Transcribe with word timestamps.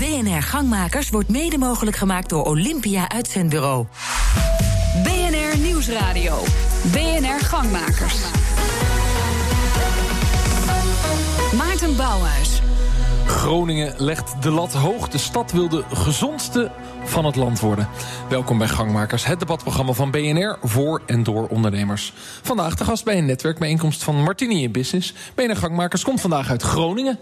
BNR 0.00 0.42
Gangmakers 0.42 1.10
wordt 1.10 1.28
mede 1.28 1.58
mogelijk 1.58 1.96
gemaakt 1.96 2.28
door 2.28 2.44
Olympia 2.44 3.08
Uitzendbureau. 3.08 3.86
BNR 5.02 5.58
Nieuwsradio. 5.58 6.42
BNR 6.92 7.40
Gangmakers. 7.40 8.16
Maarten 11.56 11.96
Bouwhuis. 11.96 12.60
Groningen 13.26 13.94
legt 13.96 14.42
de 14.42 14.50
lat 14.50 14.72
hoog. 14.72 15.08
De 15.08 15.18
stad 15.18 15.52
wil 15.52 15.68
de 15.68 15.84
gezondste 15.92 16.70
van 17.04 17.24
het 17.24 17.36
land 17.36 17.60
worden. 17.60 17.88
Welkom 18.28 18.58
bij 18.58 18.68
Gangmakers, 18.68 19.24
het 19.24 19.38
debatprogramma 19.38 19.92
van 19.92 20.10
BNR 20.10 20.58
voor 20.62 21.02
en 21.06 21.22
door 21.22 21.46
ondernemers. 21.46 22.12
Vandaag 22.42 22.74
de 22.74 22.84
gast 22.84 23.04
bij 23.04 23.18
een 23.18 23.26
netwerkbijeenkomst 23.26 24.04
van 24.04 24.22
Martini 24.22 24.62
in 24.62 24.72
Business. 24.72 25.14
BNR 25.34 25.56
Gangmakers 25.56 26.04
komt 26.04 26.20
vandaag 26.20 26.50
uit 26.50 26.62
Groningen. 26.62 27.18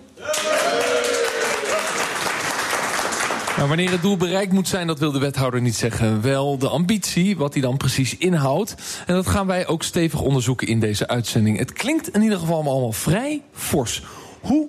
Maar 3.58 3.68
wanneer 3.68 3.90
het 3.90 4.02
doel 4.02 4.16
bereikt 4.16 4.52
moet 4.52 4.68
zijn, 4.68 4.86
dat 4.86 4.98
wil 4.98 5.12
de 5.12 5.18
wethouder 5.18 5.60
niet 5.60 5.76
zeggen. 5.76 6.22
Wel 6.22 6.58
de 6.58 6.68
ambitie, 6.68 7.36
wat 7.36 7.52
die 7.52 7.62
dan 7.62 7.76
precies 7.76 8.16
inhoudt. 8.16 8.74
En 9.06 9.14
dat 9.14 9.26
gaan 9.26 9.46
wij 9.46 9.66
ook 9.66 9.82
stevig 9.82 10.20
onderzoeken 10.20 10.66
in 10.66 10.80
deze 10.80 11.08
uitzending. 11.08 11.58
Het 11.58 11.72
klinkt 11.72 12.14
in 12.14 12.22
ieder 12.22 12.38
geval 12.38 12.56
allemaal 12.56 12.92
vrij 12.92 13.42
fors. 13.52 14.02
Hoe 14.40 14.68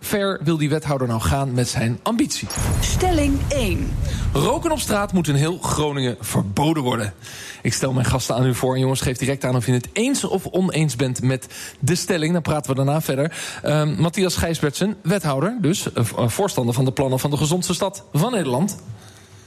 ver 0.00 0.40
wil 0.44 0.56
die 0.56 0.68
wethouder 0.68 1.08
nou 1.08 1.20
gaan 1.20 1.52
met 1.52 1.68
zijn 1.68 1.98
ambitie? 2.02 2.48
Stelling 2.80 3.38
1. 3.48 3.88
Roken 4.36 4.70
op 4.70 4.78
straat 4.78 5.12
moet 5.12 5.28
in 5.28 5.34
heel 5.34 5.58
Groningen 5.58 6.16
verboden 6.20 6.82
worden. 6.82 7.14
Ik 7.62 7.72
stel 7.72 7.92
mijn 7.92 8.06
gasten 8.06 8.34
aan 8.34 8.46
u 8.46 8.54
voor. 8.54 8.74
En 8.74 8.80
jongens, 8.80 9.00
geef 9.00 9.16
direct 9.16 9.44
aan 9.44 9.56
of 9.56 9.66
je 9.66 9.72
het 9.72 9.88
eens 9.92 10.24
of 10.24 10.46
oneens 10.46 10.96
bent 10.96 11.22
met 11.22 11.46
de 11.80 11.94
stelling. 11.94 12.32
Dan 12.32 12.42
praten 12.42 12.70
we 12.70 12.76
daarna 12.76 13.00
verder. 13.00 13.32
Uh, 13.64 13.96
Matthias 13.98 14.36
Gijsbertsen, 14.36 14.96
wethouder, 15.02 15.58
dus 15.60 15.86
uh, 15.94 16.28
voorstander 16.28 16.74
van 16.74 16.84
de 16.84 16.92
plannen 16.92 17.18
van 17.18 17.30
de 17.30 17.36
gezondste 17.36 17.74
stad 17.74 18.04
van 18.12 18.32
Nederland. 18.32 18.76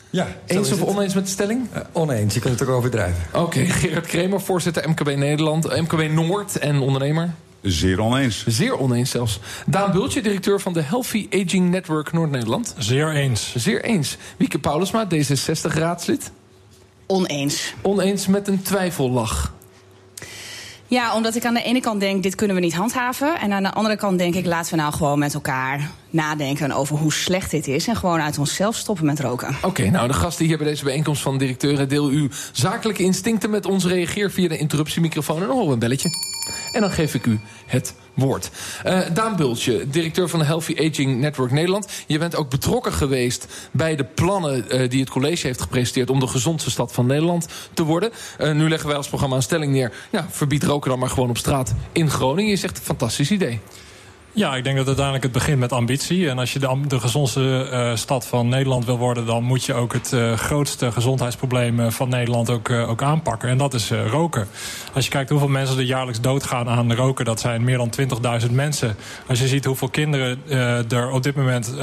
Ja, 0.09 0.27
eens 0.45 0.71
of 0.71 0.81
oneens 0.81 1.13
met 1.13 1.25
de 1.25 1.31
stelling? 1.31 1.67
Uh, 1.73 1.81
oneens, 1.91 2.33
je 2.33 2.39
kunt 2.39 2.59
het 2.59 2.69
ook 2.69 2.75
overdrijven. 2.75 3.23
Oké, 3.33 3.43
okay. 3.43 3.65
Gerard 3.65 4.05
Kremer, 4.05 4.41
voorzitter 4.41 4.89
MKB 4.89 5.15
Nederland, 5.15 5.81
MKB 5.81 6.11
Noord 6.11 6.59
en 6.59 6.79
ondernemer. 6.79 7.33
Zeer 7.61 7.99
oneens. 7.99 8.43
Zeer 8.47 8.79
oneens 8.79 9.09
zelfs. 9.09 9.39
Daan 9.65 9.91
Bultje, 9.91 10.21
directeur 10.21 10.59
van 10.59 10.73
de 10.73 10.81
Healthy 10.81 11.27
Aging 11.29 11.69
Network 11.69 12.11
Noord-Nederland. 12.11 12.75
Zeer 12.77 13.13
eens. 13.13 13.53
Zeer 13.55 13.83
eens. 13.83 14.17
Wieke 14.37 14.59
Paulusma, 14.59 15.07
D66-raadslid. 15.13 16.31
Oneens. 17.07 17.73
Oneens 17.81 18.27
met 18.27 18.47
een 18.47 18.61
twijfellach. 18.61 19.53
Ja, 20.87 21.15
omdat 21.15 21.35
ik 21.35 21.45
aan 21.45 21.53
de 21.53 21.63
ene 21.63 21.81
kant 21.81 21.99
denk, 21.99 22.23
dit 22.23 22.35
kunnen 22.35 22.55
we 22.55 22.61
niet 22.61 22.73
handhaven. 22.73 23.39
En 23.39 23.51
aan 23.51 23.63
de 23.63 23.73
andere 23.73 23.95
kant 23.95 24.17
denk 24.17 24.35
ik, 24.35 24.45
laten 24.45 24.71
we 24.71 24.81
nou 24.81 24.93
gewoon 24.93 25.19
met 25.19 25.33
elkaar 25.33 25.89
nadenken 26.09 26.71
over 26.71 26.97
hoe 26.97 27.13
slecht 27.13 27.51
dit 27.51 27.67
is. 27.67 27.87
En 27.87 27.95
gewoon 27.95 28.21
uit 28.21 28.37
onszelf 28.37 28.75
stoppen 28.75 29.05
met 29.05 29.19
roken. 29.19 29.47
Oké, 29.47 29.67
okay, 29.67 29.87
nou 29.87 30.07
de 30.07 30.13
gasten 30.13 30.45
hier 30.45 30.57
bij 30.57 30.67
deze 30.67 30.83
bijeenkomst 30.83 31.21
van 31.21 31.37
directeuren... 31.37 31.89
deel 31.89 32.05
uw 32.05 32.27
zakelijke 32.51 33.03
instincten 33.03 33.49
met 33.49 33.65
ons. 33.65 33.85
Reageer 33.85 34.31
via 34.31 34.47
de 34.47 34.57
interruptiemicrofoon 34.57 35.41
en 35.41 35.47
dan 35.47 35.51
horen 35.51 35.67
we 35.67 35.73
een 35.73 35.79
belletje. 35.79 36.28
En 36.71 36.81
dan 36.81 36.91
geef 36.91 37.13
ik 37.13 37.25
u 37.25 37.39
het 37.65 37.93
woord. 38.13 38.49
Uh, 38.85 38.99
Daan 39.13 39.35
Bultje, 39.35 39.89
directeur 39.89 40.29
van 40.29 40.39
de 40.39 40.45
Healthy 40.45 40.89
Aging 40.89 41.19
Network 41.19 41.51
Nederland. 41.51 41.87
Je 42.07 42.17
bent 42.17 42.35
ook 42.35 42.49
betrokken 42.49 42.93
geweest 42.93 43.69
bij 43.71 43.95
de 43.95 44.03
plannen 44.03 44.65
uh, 44.81 44.89
die 44.89 44.99
het 44.99 45.09
college 45.09 45.47
heeft 45.47 45.61
gepresenteerd... 45.61 46.09
om 46.09 46.19
de 46.19 46.27
gezondste 46.27 46.71
stad 46.71 46.91
van 46.91 47.05
Nederland 47.05 47.47
te 47.73 47.83
worden. 47.83 48.11
Uh, 48.39 48.51
nu 48.51 48.69
leggen 48.69 48.87
wij 48.87 48.97
als 48.97 49.07
programma 49.07 49.35
een 49.35 49.41
stelling 49.41 49.71
neer. 49.71 49.93
Ja, 50.11 50.27
verbied 50.29 50.63
roken 50.63 50.89
dan 50.89 50.99
maar 50.99 51.09
gewoon 51.09 51.29
op 51.29 51.37
straat 51.37 51.73
in 51.91 52.09
Groningen. 52.09 52.49
Je 52.49 52.57
zegt, 52.57 52.77
een 52.77 52.83
fantastisch 52.83 53.31
idee. 53.31 53.59
Ja, 54.33 54.55
ik 54.55 54.63
denk 54.63 54.77
dat 54.77 54.85
uiteindelijk 54.85 55.23
het 55.23 55.33
begint 55.33 55.59
met 55.59 55.71
ambitie. 55.71 56.29
En 56.29 56.39
als 56.39 56.53
je 56.53 56.59
de, 56.59 56.79
de 56.87 56.99
gezondste 56.99 57.69
uh, 57.71 57.95
stad 57.95 58.27
van 58.27 58.47
Nederland 58.47 58.85
wil 58.85 58.97
worden... 58.97 59.25
dan 59.25 59.43
moet 59.43 59.65
je 59.65 59.73
ook 59.73 59.93
het 59.93 60.11
uh, 60.11 60.33
grootste 60.33 60.91
gezondheidsprobleem 60.91 61.91
van 61.91 62.09
Nederland 62.09 62.49
ook, 62.49 62.69
ook 62.69 63.01
aanpakken. 63.01 63.49
En 63.49 63.57
dat 63.57 63.73
is 63.73 63.91
roken. 63.91 64.47
Als 64.93 65.05
je 65.05 65.11
kijkt 65.11 65.29
hoeveel 65.29 65.47
mensen 65.47 65.77
er 65.77 65.83
jaarlijks 65.83 66.21
doodgaan 66.21 66.69
aan 66.69 66.93
roken... 66.93 67.25
dat 67.25 67.39
zijn 67.39 67.63
meer 67.63 67.77
dan 67.77 67.91
20.000 68.41 68.51
mensen. 68.51 68.95
Als 69.27 69.39
je 69.39 69.47
ziet 69.47 69.65
hoeveel 69.65 69.89
kinderen 69.89 70.39
er 70.89 71.11
op 71.11 71.23
dit 71.23 71.35
moment... 71.35 71.73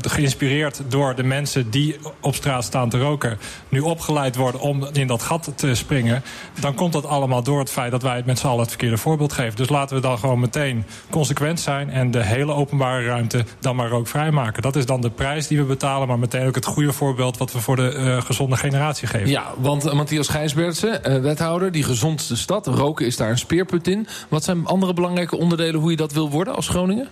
geïnspireerd 0.00 0.82
door 0.88 1.14
de 1.14 1.24
mensen 1.24 1.70
die 1.70 1.96
op 2.20 2.34
straat 2.34 2.64
staan 2.64 2.88
te 2.88 2.98
roken... 2.98 3.38
nu 3.68 3.80
opgeleid 3.80 4.36
worden 4.36 4.60
om 4.60 4.86
in 4.92 5.06
dat 5.06 5.22
gat 5.22 5.52
te 5.54 5.74
springen... 5.74 6.22
dan 6.60 6.74
komt 6.74 6.92
dat 6.92 7.06
allemaal 7.06 7.42
door 7.42 7.58
het 7.58 7.70
feit 7.70 7.90
dat 7.90 8.02
wij 8.02 8.16
het 8.16 8.26
met 8.26 8.38
z'n 8.38 8.46
allen 8.46 8.60
het 8.60 8.68
verkeerde 8.68 8.96
voorbeeld 8.96 9.32
geven. 9.32 9.56
Dus 9.56 9.68
laten 9.68 9.96
we 9.96 10.02
dan 10.02 10.18
gewoon 10.18 10.40
meteen 10.40 10.84
consequent 11.10 11.60
zijn 11.60 11.90
en 11.92 12.10
de 12.10 12.24
hele 12.24 12.52
openbare 12.52 13.06
ruimte 13.06 13.44
dan 13.60 13.76
maar 13.76 13.90
ook 13.90 14.08
vrijmaken. 14.08 14.62
Dat 14.62 14.76
is 14.76 14.86
dan 14.86 15.00
de 15.00 15.10
prijs 15.10 15.46
die 15.46 15.58
we 15.58 15.64
betalen, 15.64 16.08
maar 16.08 16.18
meteen 16.18 16.46
ook 16.46 16.54
het 16.54 16.64
goede 16.64 16.92
voorbeeld 16.92 17.38
wat 17.38 17.52
we 17.52 17.60
voor 17.60 17.76
de 17.76 17.94
uh, 17.96 18.22
gezonde 18.22 18.56
generatie 18.56 19.08
geven. 19.08 19.28
Ja, 19.28 19.44
want 19.58 19.86
uh, 19.86 19.92
Matthias 19.92 20.28
Gijsbertsen, 20.28 21.00
uh, 21.06 21.18
wethouder, 21.20 21.72
die 21.72 21.82
gezondste 21.82 22.36
stad, 22.36 22.66
roken 22.66 23.06
is 23.06 23.16
daar 23.16 23.30
een 23.30 23.38
speerpunt 23.38 23.88
in. 23.88 24.06
Wat 24.28 24.44
zijn 24.44 24.66
andere 24.66 24.94
belangrijke 24.94 25.36
onderdelen 25.36 25.80
hoe 25.80 25.90
je 25.90 25.96
dat 25.96 26.12
wil 26.12 26.30
worden 26.30 26.54
als 26.54 26.68
Groningen? 26.68 27.08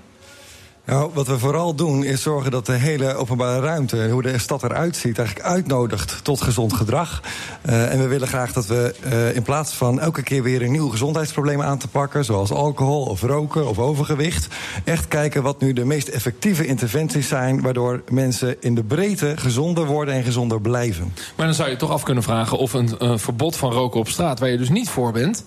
Nou, 0.84 1.10
wat 1.14 1.26
we 1.26 1.38
vooral 1.38 1.74
doen 1.74 2.04
is 2.04 2.22
zorgen 2.22 2.50
dat 2.50 2.66
de 2.66 2.72
hele 2.72 3.14
openbare 3.14 3.60
ruimte, 3.60 4.08
hoe 4.10 4.22
de 4.22 4.38
stad 4.38 4.62
eruit 4.62 4.96
ziet, 4.96 5.18
eigenlijk 5.18 5.48
uitnodigt 5.48 6.24
tot 6.24 6.40
gezond 6.40 6.72
gedrag. 6.72 7.22
Uh, 7.68 7.92
en 7.92 7.98
we 7.98 8.06
willen 8.06 8.28
graag 8.28 8.52
dat 8.52 8.66
we 8.66 8.94
uh, 9.04 9.36
in 9.36 9.42
plaats 9.42 9.72
van 9.72 10.00
elke 10.00 10.22
keer 10.22 10.42
weer 10.42 10.62
een 10.62 10.70
nieuw 10.70 10.88
gezondheidsprobleem 10.88 11.62
aan 11.62 11.78
te 11.78 11.88
pakken, 11.88 12.24
zoals 12.24 12.50
alcohol 12.50 13.04
of 13.04 13.22
roken 13.22 13.68
of 13.68 13.78
overgewicht, 13.78 14.48
echt 14.84 15.08
kijken 15.08 15.42
wat 15.42 15.60
nu 15.60 15.72
de 15.72 15.84
meest 15.84 16.08
effectieve 16.08 16.66
interventies 16.66 17.28
zijn, 17.28 17.60
waardoor 17.60 18.02
mensen 18.08 18.56
in 18.60 18.74
de 18.74 18.84
breedte 18.84 19.32
gezonder 19.36 19.86
worden 19.86 20.14
en 20.14 20.22
gezonder 20.22 20.60
blijven. 20.60 21.12
Maar 21.36 21.46
dan 21.46 21.54
zou 21.54 21.70
je 21.70 21.76
toch 21.76 21.90
af 21.90 22.02
kunnen 22.02 22.22
vragen 22.22 22.58
of 22.58 22.72
een 22.72 23.18
verbod 23.18 23.56
van 23.56 23.72
roken 23.72 24.00
op 24.00 24.08
straat, 24.08 24.38
waar 24.38 24.50
je 24.50 24.58
dus 24.58 24.70
niet 24.70 24.88
voor 24.88 25.12
bent, 25.12 25.44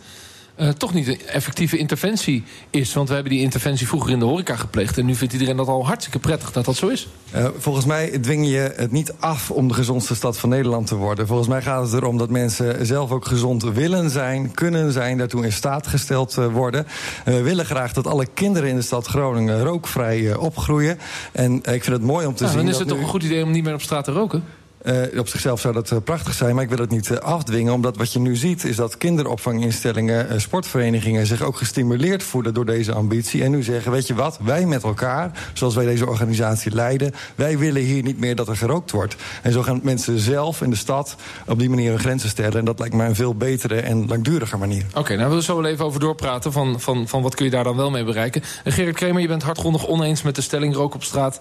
uh, 0.58 0.70
toch 0.70 0.94
niet 0.94 1.08
een 1.08 1.28
effectieve 1.28 1.78
interventie 1.78 2.44
is. 2.70 2.94
Want 2.94 3.08
we 3.08 3.14
hebben 3.14 3.32
die 3.32 3.42
interventie 3.42 3.88
vroeger 3.88 4.12
in 4.12 4.20
de 4.20 4.26
horeca 4.26 4.56
gepleegd... 4.56 4.98
en 4.98 5.06
nu 5.06 5.16
vindt 5.16 5.34
iedereen 5.34 5.58
dat 5.58 5.68
al 5.68 5.86
hartstikke 5.86 6.20
prettig 6.20 6.52
dat 6.52 6.66
dat 6.66 6.76
zo 6.76 6.88
is. 6.88 7.08
Uh, 7.36 7.48
volgens 7.58 7.86
mij 7.86 8.20
dwing 8.20 8.48
je 8.48 8.74
het 8.76 8.92
niet 8.92 9.14
af 9.20 9.52
om 9.52 9.68
de 9.68 9.74
gezondste 9.74 10.16
stad 10.16 10.38
van 10.38 10.50
Nederland 10.50 10.88
te 10.88 10.96
worden. 10.96 11.28
Volgens 11.28 11.48
mij 11.48 11.62
gaat 11.62 11.84
het 11.84 11.94
erom 11.94 12.18
dat 12.18 12.30
mensen 12.30 12.86
zelf 12.86 13.12
ook 13.12 13.26
gezond 13.26 13.64
willen 13.64 14.10
zijn... 14.10 14.52
kunnen 14.52 14.92
zijn, 14.92 15.18
daartoe 15.18 15.44
in 15.44 15.52
staat 15.52 15.88
gesteld 15.88 16.38
uh, 16.38 16.48
worden. 16.48 16.88
we 17.26 17.42
willen 17.42 17.66
graag 17.66 17.94
dat 17.94 18.08
alle 18.08 18.26
kinderen 18.34 18.70
in 18.70 18.76
de 18.76 18.82
stad 18.82 19.08
Groningen 19.08 19.64
rookvrij 19.64 20.36
opgroeien. 20.36 21.00
En 21.32 21.56
ik 21.56 21.84
vind 21.84 21.86
het 21.86 22.02
mooi 22.02 22.26
om 22.26 22.36
te 22.36 22.44
nou, 22.44 22.56
zien... 22.56 22.66
Dan 22.66 22.74
is 22.74 22.80
het 22.80 22.88
toch 22.88 22.98
nu... 22.98 23.04
een 23.04 23.10
goed 23.10 23.24
idee 23.24 23.44
om 23.44 23.52
niet 23.52 23.64
meer 23.64 23.74
op 23.74 23.82
straat 23.82 24.04
te 24.04 24.12
roken? 24.12 24.44
Uh, 24.84 25.20
op 25.20 25.28
zichzelf 25.28 25.60
zou 25.60 25.74
dat 25.74 25.92
uh, 25.92 25.98
prachtig 26.04 26.34
zijn, 26.34 26.56
maar 26.56 26.64
ik 26.64 26.70
wil 26.70 26.80
het 26.80 26.90
niet 26.90 27.10
uh, 27.10 27.18
afdwingen. 27.18 27.74
Omdat 27.74 27.98
wat 27.98 28.14
je 28.14 28.20
nu 28.20 28.36
ziet 28.36 28.64
is 28.64 28.76
dat 28.76 28.98
kinderopvanginstellingen, 28.98 30.42
sportverenigingen... 30.42 31.26
zich 31.26 31.42
ook 31.42 31.58
gestimuleerd 31.58 32.24
voelen 32.24 32.54
door 32.54 32.66
deze 32.66 32.94
ambitie. 32.94 33.44
En 33.44 33.52
nu 33.52 33.64
zeggen, 33.64 33.92
weet 33.92 34.08
je 34.08 34.14
wat, 34.14 34.40
wij 34.42 34.66
met 34.66 34.84
elkaar, 34.84 35.32
zoals 35.54 35.76
wij 35.76 35.86
deze 35.86 36.08
organisatie 36.08 36.72
leiden... 36.72 37.12
wij 37.36 37.58
willen 37.58 37.82
hier 37.82 38.04
niet 38.04 38.20
meer 38.20 38.36
dat 38.36 38.48
er 38.48 38.58
gerookt 38.58 38.92
wordt. 38.92 39.16
En 39.42 39.52
zo 39.52 39.62
gaan 39.62 39.80
mensen 39.84 40.20
zelf 40.20 40.62
in 40.62 40.70
de 40.70 40.76
stad 40.76 41.16
op 41.48 41.60
die 41.60 41.70
manier 41.70 41.90
hun 41.90 42.00
grenzen 42.00 42.30
stellen. 42.30 42.60
En 42.60 42.66
dat 42.66 42.80
lijkt 42.80 42.96
mij 42.96 43.08
een 43.08 43.16
veel 43.16 43.36
betere 43.36 43.82
en 43.82 44.08
langdurige 44.08 44.58
manier. 44.58 44.86
Oké, 44.94 45.16
nou 45.16 45.36
we 45.36 45.44
zo 45.44 45.62
wel 45.62 45.72
even 45.72 45.86
over 45.86 46.00
doorpraten 46.00 46.52
van, 46.52 46.80
van, 46.80 47.08
van 47.08 47.22
wat 47.22 47.36
kun 47.36 47.46
je 47.46 47.52
daar 47.52 47.64
dan 47.64 47.76
wel 47.76 47.92
mee 47.92 48.04
bereiken. 48.04 48.44
En 48.64 48.72
Gerrit 48.72 48.96
Kremer, 48.96 49.22
je 49.22 49.28
bent 49.28 49.44
hardgrondig 49.44 49.88
oneens 49.88 50.22
met 50.22 50.36
de 50.36 50.42
stelling... 50.42 50.76
rook 50.76 50.94
op 50.94 51.04
straat 51.04 51.40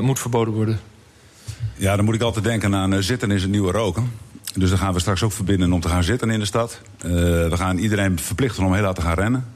moet 0.00 0.18
verboden 0.18 0.54
worden. 0.54 0.89
Ja, 1.76 1.96
dan 1.96 2.04
moet 2.04 2.14
ik 2.14 2.22
altijd 2.22 2.44
denken 2.44 2.74
aan 2.74 2.94
uh, 2.94 3.00
zitten 3.00 3.30
is 3.30 3.42
het 3.42 3.50
nieuwe 3.50 3.72
roken. 3.72 4.12
Dus 4.54 4.68
dan 4.68 4.78
gaan 4.78 4.92
we 4.92 5.00
straks 5.00 5.22
ook 5.22 5.32
verbinden 5.32 5.72
om 5.72 5.80
te 5.80 5.88
gaan 5.88 6.02
zitten 6.04 6.30
in 6.30 6.38
de 6.38 6.44
stad. 6.44 6.80
Uh, 6.96 7.12
we 7.12 7.56
gaan 7.56 7.78
iedereen 7.78 8.18
verplichten 8.18 8.64
om 8.64 8.74
heel 8.74 8.84
hard 8.84 8.96
te 8.96 9.02
gaan 9.02 9.14
rennen. 9.14 9.46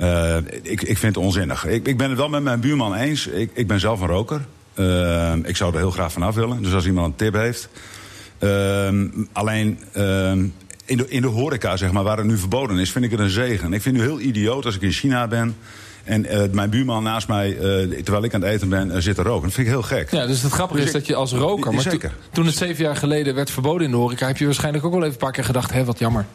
Uh, 0.00 0.36
ik, 0.62 0.82
ik 0.82 0.98
vind 0.98 1.14
het 1.14 1.24
onzinnig. 1.24 1.66
Ik, 1.66 1.86
ik 1.86 1.96
ben 1.96 2.08
het 2.08 2.18
wel 2.18 2.28
met 2.28 2.42
mijn 2.42 2.60
buurman 2.60 2.94
eens. 2.94 3.26
Ik, 3.26 3.50
ik 3.54 3.66
ben 3.66 3.80
zelf 3.80 4.00
een 4.00 4.06
roker. 4.06 4.40
ik 5.44 5.56
zou 5.56 5.72
er 5.72 5.78
heel 5.78 5.90
graag 5.90 6.12
vanaf 6.12 6.34
willen. 6.34 6.62
Dus 6.62 6.72
als 6.72 6.86
iemand 6.86 7.06
een 7.06 7.16
tip 7.16 7.34
heeft. 7.34 7.68
alleen 9.32 9.78
in, 10.88 10.96
de, 10.96 11.08
in 11.08 11.22
de 11.22 11.28
horeca, 11.28 11.76
zeg 11.76 11.92
maar, 11.92 12.02
waar 12.02 12.16
het 12.16 12.26
nu 12.26 12.38
verboden 12.38 12.78
is, 12.78 12.90
vind 12.90 13.04
ik 13.04 13.10
het 13.10 13.20
een 13.20 13.30
zegen. 13.30 13.72
Ik 13.72 13.82
vind 13.82 13.96
het 13.96 14.06
heel 14.06 14.20
idioot 14.20 14.64
als 14.64 14.74
ik 14.74 14.82
in 14.82 14.92
China 14.92 15.26
ben. 15.26 15.56
En 16.08 16.24
uh, 16.24 16.42
mijn 16.52 16.70
buurman 16.70 17.02
naast 17.02 17.28
mij, 17.28 17.50
uh, 17.50 18.02
terwijl 18.02 18.24
ik 18.24 18.34
aan 18.34 18.40
het 18.40 18.50
eten 18.50 18.68
ben, 18.68 18.88
uh, 18.88 18.96
zit 18.98 19.14
te 19.14 19.22
roken. 19.22 19.42
Dat 19.42 19.52
vind 19.52 19.66
ik 19.66 19.72
heel 19.72 19.82
gek. 19.82 20.10
Ja, 20.10 20.26
dus 20.26 20.42
het 20.42 20.52
grappige 20.52 20.80
dus 20.80 20.88
is 20.88 20.94
ik, 20.94 20.98
dat 20.98 21.08
je 21.08 21.14
als 21.14 21.32
roker... 21.32 21.72
Maar 21.72 21.82
zeker. 21.82 22.08
To, 22.08 22.14
toen 22.32 22.46
het 22.46 22.56
zeven 22.56 22.84
jaar 22.84 22.96
geleden 22.96 23.34
werd 23.34 23.50
verboden 23.50 23.84
in 23.84 23.90
de 23.90 23.96
horeca... 23.96 24.26
heb 24.26 24.36
je 24.36 24.44
waarschijnlijk 24.44 24.84
ook 24.84 24.92
wel 24.92 25.00
even 25.00 25.12
een 25.12 25.18
paar 25.18 25.32
keer 25.32 25.44
gedacht... 25.44 25.72
hé, 25.72 25.84
wat 25.84 25.98
jammer. 25.98 26.26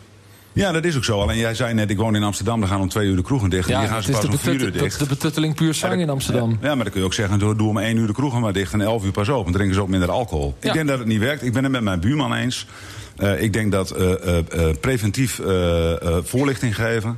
Ja, 0.53 0.71
dat 0.71 0.85
is 0.85 0.95
ook 0.95 1.03
zo. 1.03 1.19
Alleen 1.19 1.37
jij 1.37 1.55
zei 1.55 1.73
net, 1.73 1.89
ik 1.89 1.97
woon 1.97 2.15
in 2.15 2.23
Amsterdam, 2.23 2.59
dan 2.59 2.69
gaan 2.69 2.81
om 2.81 2.89
twee 2.89 3.07
uur 3.07 3.15
de 3.15 3.21
kroegen 3.21 3.49
dicht. 3.49 3.67
Ja, 3.67 3.73
en 3.73 3.79
hier 3.79 3.89
gaan 3.89 4.03
ze 4.03 4.11
pas 4.11 4.25
om 4.25 4.37
vier 4.37 4.53
uur 4.53 4.59
dicht. 4.59 4.79
Dat 4.79 4.87
is 4.87 4.97
de 4.97 5.05
betutteling 5.05 5.55
puur 5.55 5.73
zang 5.73 6.01
in 6.01 6.09
Amsterdam. 6.09 6.49
Ja, 6.49 6.67
ja, 6.67 6.75
maar 6.75 6.83
dan 6.83 6.93
kun 6.93 7.01
je 7.01 7.07
ook 7.07 7.13
zeggen, 7.13 7.39
doe, 7.39 7.55
doe 7.55 7.69
om 7.69 7.77
één 7.77 7.97
uur 7.97 8.07
de 8.07 8.13
kroegen 8.13 8.41
maar 8.41 8.53
dicht... 8.53 8.73
en 8.73 8.81
elf 8.81 9.03
uur 9.05 9.11
pas 9.11 9.29
open. 9.29 9.43
Dan 9.43 9.53
drinken 9.53 9.75
ze 9.75 9.81
ook 9.81 9.87
minder 9.87 10.11
alcohol. 10.11 10.55
Ja. 10.59 10.67
Ik 10.67 10.73
denk 10.73 10.87
dat 10.87 10.99
het 10.99 11.07
niet 11.07 11.19
werkt. 11.19 11.43
Ik 11.43 11.53
ben 11.53 11.63
het 11.63 11.71
met 11.71 11.81
mijn 11.81 11.99
buurman 11.99 12.33
eens. 12.33 12.67
Ik 13.37 13.53
denk 13.53 13.71
dat 13.71 13.95
preventief 14.81 15.41
voorlichting 16.23 16.75
geven... 16.75 17.17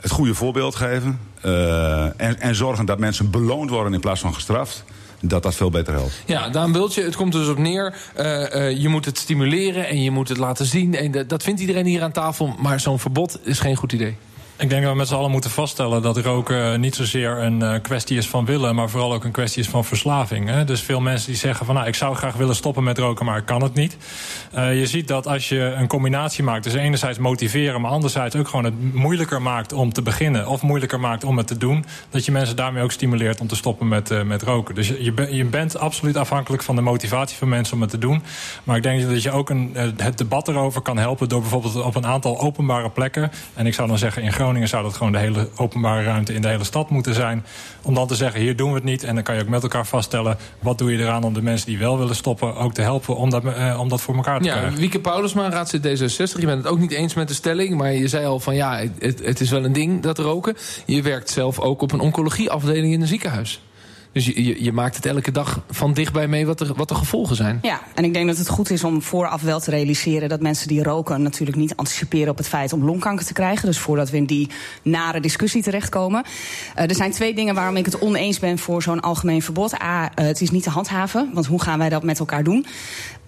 het 0.00 0.10
goede 0.10 0.34
voorbeeld 0.34 0.74
geven... 0.74 1.18
Uh, 1.44 2.04
en, 2.20 2.40
en, 2.40 2.54
zorgen 2.54 2.86
dat 2.86 2.98
mensen 2.98 3.30
beloond 3.30 3.70
worden 3.70 3.94
in 3.94 4.00
plaats 4.00 4.20
van 4.20 4.34
gestraft. 4.34 4.84
dat 5.20 5.42
dat 5.42 5.54
veel 5.54 5.70
beter 5.70 5.92
helpt. 5.92 6.22
Ja, 6.26 6.48
Daan 6.48 6.72
Bultje, 6.72 7.02
het 7.02 7.16
komt 7.16 7.32
dus 7.32 7.48
op 7.48 7.58
neer. 7.58 7.94
Uh, 8.18 8.70
je 8.76 8.88
moet 8.88 9.04
het 9.04 9.18
stimuleren 9.18 9.88
en 9.88 10.02
je 10.02 10.10
moet 10.10 10.28
het 10.28 10.38
laten 10.38 10.66
zien. 10.66 10.94
En 10.94 11.26
dat 11.26 11.42
vindt 11.42 11.60
iedereen 11.60 11.86
hier 11.86 12.02
aan 12.02 12.12
tafel. 12.12 12.54
Maar 12.58 12.80
zo'n 12.80 12.98
verbod 12.98 13.38
is 13.42 13.58
geen 13.58 13.76
goed 13.76 13.92
idee. 13.92 14.16
Ik 14.60 14.68
denk 14.68 14.82
dat 14.82 14.90
we 14.90 14.96
met 14.96 15.08
z'n 15.08 15.14
allen 15.14 15.30
moeten 15.30 15.50
vaststellen 15.50 16.02
dat 16.02 16.16
roken 16.16 16.80
niet 16.80 16.94
zozeer 16.94 17.38
een 17.38 17.60
uh, 17.60 17.74
kwestie 17.82 18.16
is 18.16 18.28
van 18.28 18.44
willen, 18.44 18.74
maar 18.74 18.90
vooral 18.90 19.12
ook 19.12 19.24
een 19.24 19.30
kwestie 19.30 19.62
is 19.62 19.68
van 19.68 19.84
verslaving. 19.84 20.48
Hè? 20.48 20.64
Dus 20.64 20.80
veel 20.80 21.00
mensen 21.00 21.26
die 21.26 21.36
zeggen 21.36 21.66
van 21.66 21.74
nou, 21.74 21.86
ik 21.86 21.94
zou 21.94 22.16
graag 22.16 22.34
willen 22.34 22.54
stoppen 22.54 22.82
met 22.82 22.98
roken, 22.98 23.24
maar 23.24 23.38
ik 23.38 23.46
kan 23.46 23.62
het 23.62 23.74
niet. 23.74 23.96
Uh, 24.54 24.78
je 24.78 24.86
ziet 24.86 25.08
dat 25.08 25.26
als 25.26 25.48
je 25.48 25.58
een 25.60 25.86
combinatie 25.86 26.44
maakt, 26.44 26.64
dus 26.64 26.74
enerzijds 26.74 27.18
motiveren, 27.18 27.80
maar 27.80 27.90
anderzijds 27.90 28.36
ook 28.36 28.48
gewoon 28.48 28.64
het 28.64 28.94
moeilijker 28.94 29.42
maakt 29.42 29.72
om 29.72 29.92
te 29.92 30.02
beginnen 30.02 30.46
of 30.46 30.62
moeilijker 30.62 31.00
maakt 31.00 31.24
om 31.24 31.36
het 31.36 31.46
te 31.46 31.58
doen, 31.58 31.84
dat 32.10 32.24
je 32.24 32.32
mensen 32.32 32.56
daarmee 32.56 32.82
ook 32.82 32.92
stimuleert 32.92 33.40
om 33.40 33.46
te 33.46 33.56
stoppen 33.56 33.88
met, 33.88 34.10
uh, 34.10 34.22
met 34.22 34.42
roken. 34.42 34.74
Dus 34.74 34.88
je, 34.88 35.04
je, 35.04 35.34
je, 35.34 35.44
bent 35.44 35.78
absoluut 35.78 36.16
afhankelijk 36.16 36.62
van 36.62 36.76
de 36.76 36.82
motivatie 36.82 37.36
van 37.36 37.48
mensen 37.48 37.74
om 37.74 37.80
het 37.80 37.90
te 37.90 37.98
doen. 37.98 38.22
Maar 38.64 38.76
ik 38.76 38.82
denk 38.82 39.08
dat 39.08 39.22
je 39.22 39.30
ook 39.30 39.50
een, 39.50 39.70
het 39.96 40.18
debat 40.18 40.48
erover 40.48 40.80
kan 40.80 40.98
helpen 40.98 41.28
door 41.28 41.40
bijvoorbeeld 41.40 41.82
op 41.82 41.94
een 41.94 42.06
aantal 42.06 42.40
openbare 42.40 42.90
plekken, 42.90 43.30
en 43.54 43.66
ik 43.66 43.74
zou 43.74 43.88
dan 43.88 43.98
zeggen 43.98 44.22
in 44.22 44.32
Groningen 44.32 44.48
Groningen 44.50 44.76
zou 44.76 44.82
dat 44.82 44.96
gewoon 44.96 45.12
de 45.12 45.18
hele 45.18 45.48
openbare 45.56 46.02
ruimte 46.02 46.34
in 46.34 46.42
de 46.42 46.48
hele 46.48 46.64
stad 46.64 46.90
moeten 46.90 47.14
zijn. 47.14 47.44
Om 47.82 47.94
dan 47.94 48.06
te 48.06 48.14
zeggen, 48.14 48.40
hier 48.40 48.56
doen 48.56 48.68
we 48.68 48.74
het 48.74 48.84
niet. 48.84 49.04
En 49.04 49.14
dan 49.14 49.24
kan 49.24 49.34
je 49.34 49.40
ook 49.40 49.48
met 49.48 49.62
elkaar 49.62 49.86
vaststellen, 49.86 50.36
wat 50.60 50.78
doe 50.78 50.92
je 50.92 50.98
eraan 50.98 51.22
om 51.22 51.34
de 51.34 51.42
mensen 51.42 51.66
die 51.66 51.78
wel 51.78 51.98
willen 51.98 52.14
stoppen 52.14 52.56
ook 52.56 52.74
te 52.74 52.82
helpen 52.82 53.16
om 53.16 53.30
dat, 53.30 53.44
uh, 53.44 53.80
om 53.80 53.88
dat 53.88 54.00
voor 54.00 54.14
elkaar 54.14 54.38
te 54.40 54.44
ja, 54.44 54.56
krijgen. 54.56 54.78
Wieke 54.78 55.00
Paulusma, 55.00 55.50
raadslid 55.50 55.86
D66. 55.86 56.40
Je 56.40 56.46
bent 56.46 56.62
het 56.62 56.66
ook 56.66 56.78
niet 56.78 56.90
eens 56.90 57.14
met 57.14 57.28
de 57.28 57.34
stelling, 57.34 57.76
maar 57.76 57.92
je 57.92 58.08
zei 58.08 58.26
al 58.26 58.40
van 58.40 58.54
ja, 58.54 58.84
het, 58.98 59.20
het 59.24 59.40
is 59.40 59.50
wel 59.50 59.64
een 59.64 59.72
ding 59.72 60.02
dat 60.02 60.18
roken. 60.18 60.56
Je 60.86 61.02
werkt 61.02 61.30
zelf 61.30 61.58
ook 61.58 61.82
op 61.82 61.92
een 61.92 62.00
oncologieafdeling 62.00 62.92
in 62.92 63.00
een 63.00 63.06
ziekenhuis. 63.06 63.60
Dus 64.12 64.26
je, 64.26 64.64
je, 64.64 64.72
maakt 64.72 64.96
het 64.96 65.06
elke 65.06 65.30
dag 65.30 65.60
van 65.70 65.92
dichtbij 65.92 66.28
mee 66.28 66.46
wat 66.46 66.58
de, 66.58 66.72
wat 66.76 66.88
de 66.88 66.94
gevolgen 66.94 67.36
zijn. 67.36 67.58
Ja, 67.62 67.80
en 67.94 68.04
ik 68.04 68.14
denk 68.14 68.26
dat 68.26 68.36
het 68.36 68.48
goed 68.48 68.70
is 68.70 68.84
om 68.84 69.02
vooraf 69.02 69.42
wel 69.42 69.60
te 69.60 69.70
realiseren 69.70 70.28
dat 70.28 70.40
mensen 70.40 70.68
die 70.68 70.82
roken 70.82 71.22
natuurlijk 71.22 71.56
niet 71.56 71.76
anticiperen 71.76 72.30
op 72.30 72.36
het 72.36 72.48
feit 72.48 72.72
om 72.72 72.84
longkanker 72.84 73.26
te 73.26 73.32
krijgen. 73.32 73.66
Dus 73.66 73.78
voordat 73.78 74.10
we 74.10 74.16
in 74.16 74.24
die 74.24 74.48
nare 74.82 75.20
discussie 75.20 75.62
terechtkomen. 75.62 76.24
Uh, 76.76 76.82
er 76.82 76.94
zijn 76.94 77.10
twee 77.10 77.34
dingen 77.34 77.54
waarom 77.54 77.76
ik 77.76 77.84
het 77.84 77.98
oneens 78.00 78.38
ben 78.38 78.58
voor 78.58 78.82
zo'n 78.82 79.00
algemeen 79.00 79.42
verbod. 79.42 79.82
A, 79.82 80.02
uh, 80.02 80.08
het 80.14 80.40
is 80.40 80.50
niet 80.50 80.62
te 80.62 80.70
handhaven, 80.70 81.30
want 81.32 81.46
hoe 81.46 81.62
gaan 81.62 81.78
wij 81.78 81.88
dat 81.88 82.02
met 82.02 82.18
elkaar 82.18 82.44
doen? 82.44 82.66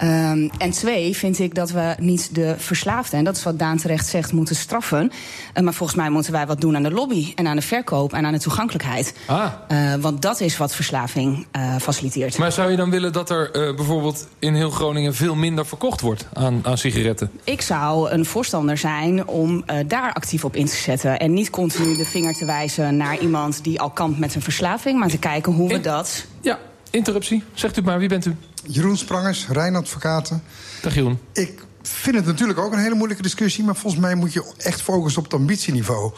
Um, 0.04 0.50
en 0.58 0.70
twee, 0.70 1.16
vind 1.16 1.38
ik 1.38 1.54
dat 1.54 1.70
we 1.70 1.94
niet 1.98 2.34
de 2.34 2.54
verslaafden, 2.58 3.18
en 3.18 3.24
dat 3.24 3.36
is 3.36 3.42
wat 3.42 3.58
Daan 3.58 3.76
terecht 3.76 4.06
zegt, 4.06 4.32
moeten 4.32 4.56
straffen. 4.56 5.12
Uh, 5.54 5.62
maar 5.62 5.74
volgens 5.74 5.98
mij 5.98 6.10
moeten 6.10 6.32
wij 6.32 6.46
wat 6.46 6.60
doen 6.60 6.76
aan 6.76 6.82
de 6.82 6.90
lobby 6.90 7.32
en 7.34 7.46
aan 7.46 7.56
de 7.56 7.62
verkoop 7.62 8.12
en 8.12 8.26
aan 8.26 8.32
de 8.32 8.38
toegankelijkheid. 8.38 9.14
Ah. 9.26 9.46
Uh, 9.68 9.94
want 9.94 10.22
dat 10.22 10.40
is 10.40 10.56
wat 10.56 10.74
verslaving 10.74 11.46
uh, 11.56 11.76
faciliteert. 11.76 12.38
Maar 12.38 12.52
zou 12.52 12.70
je 12.70 12.76
dan 12.76 12.90
willen 12.90 13.12
dat 13.12 13.30
er 13.30 13.74
bijvoorbeeld 13.74 14.28
in 14.38 14.54
heel 14.54 14.70
Groningen 14.70 15.14
veel 15.14 15.34
minder 15.34 15.66
verkocht 15.66 16.00
wordt 16.00 16.26
aan, 16.32 16.60
aan 16.62 16.78
sigaretten? 16.78 17.30
Ik 17.44 17.60
zou 17.60 18.10
een 18.10 18.24
voorstander 18.24 18.78
zijn 18.78 19.26
om 19.26 19.64
daar 19.86 20.12
actief 20.12 20.44
op 20.44 20.56
in 20.56 20.66
te 20.66 20.76
zetten. 20.76 21.18
En 21.18 21.32
niet 21.32 21.50
continu 21.50 21.96
de 21.96 22.04
vinger 22.04 22.34
te 22.34 22.44
wijzen 22.44 22.96
naar 22.96 23.18
iemand 23.18 23.64
die 23.64 23.80
al 23.80 23.90
kampt 23.90 24.18
met 24.18 24.34
een 24.34 24.42
verslaving, 24.42 24.98
maar 24.98 25.08
te 25.08 25.18
kijken 25.18 25.52
hoe 25.52 25.68
we 25.68 25.74
in... 25.74 25.82
dat. 25.82 26.26
Ja, 26.40 26.58
interruptie. 26.92 27.44
Zegt 27.54 27.78
u 27.78 27.82
maar, 27.82 27.98
wie 27.98 28.08
bent 28.08 28.26
u? 28.26 28.36
Jeroen 28.66 28.96
Sprangers, 28.96 29.48
Rijnadvocaten. 29.48 30.42
Dag 30.82 30.94
Jeroen. 30.94 31.18
Ik 31.32 31.64
vind 31.82 32.16
het 32.16 32.26
natuurlijk 32.26 32.58
ook 32.58 32.72
een 32.72 32.78
hele 32.78 32.94
moeilijke 32.94 33.22
discussie... 33.22 33.64
maar 33.64 33.76
volgens 33.76 34.02
mij 34.02 34.14
moet 34.14 34.32
je 34.32 34.52
echt 34.56 34.82
focussen 34.82 35.24
op 35.24 35.30
het 35.30 35.40
ambitieniveau. 35.40 36.12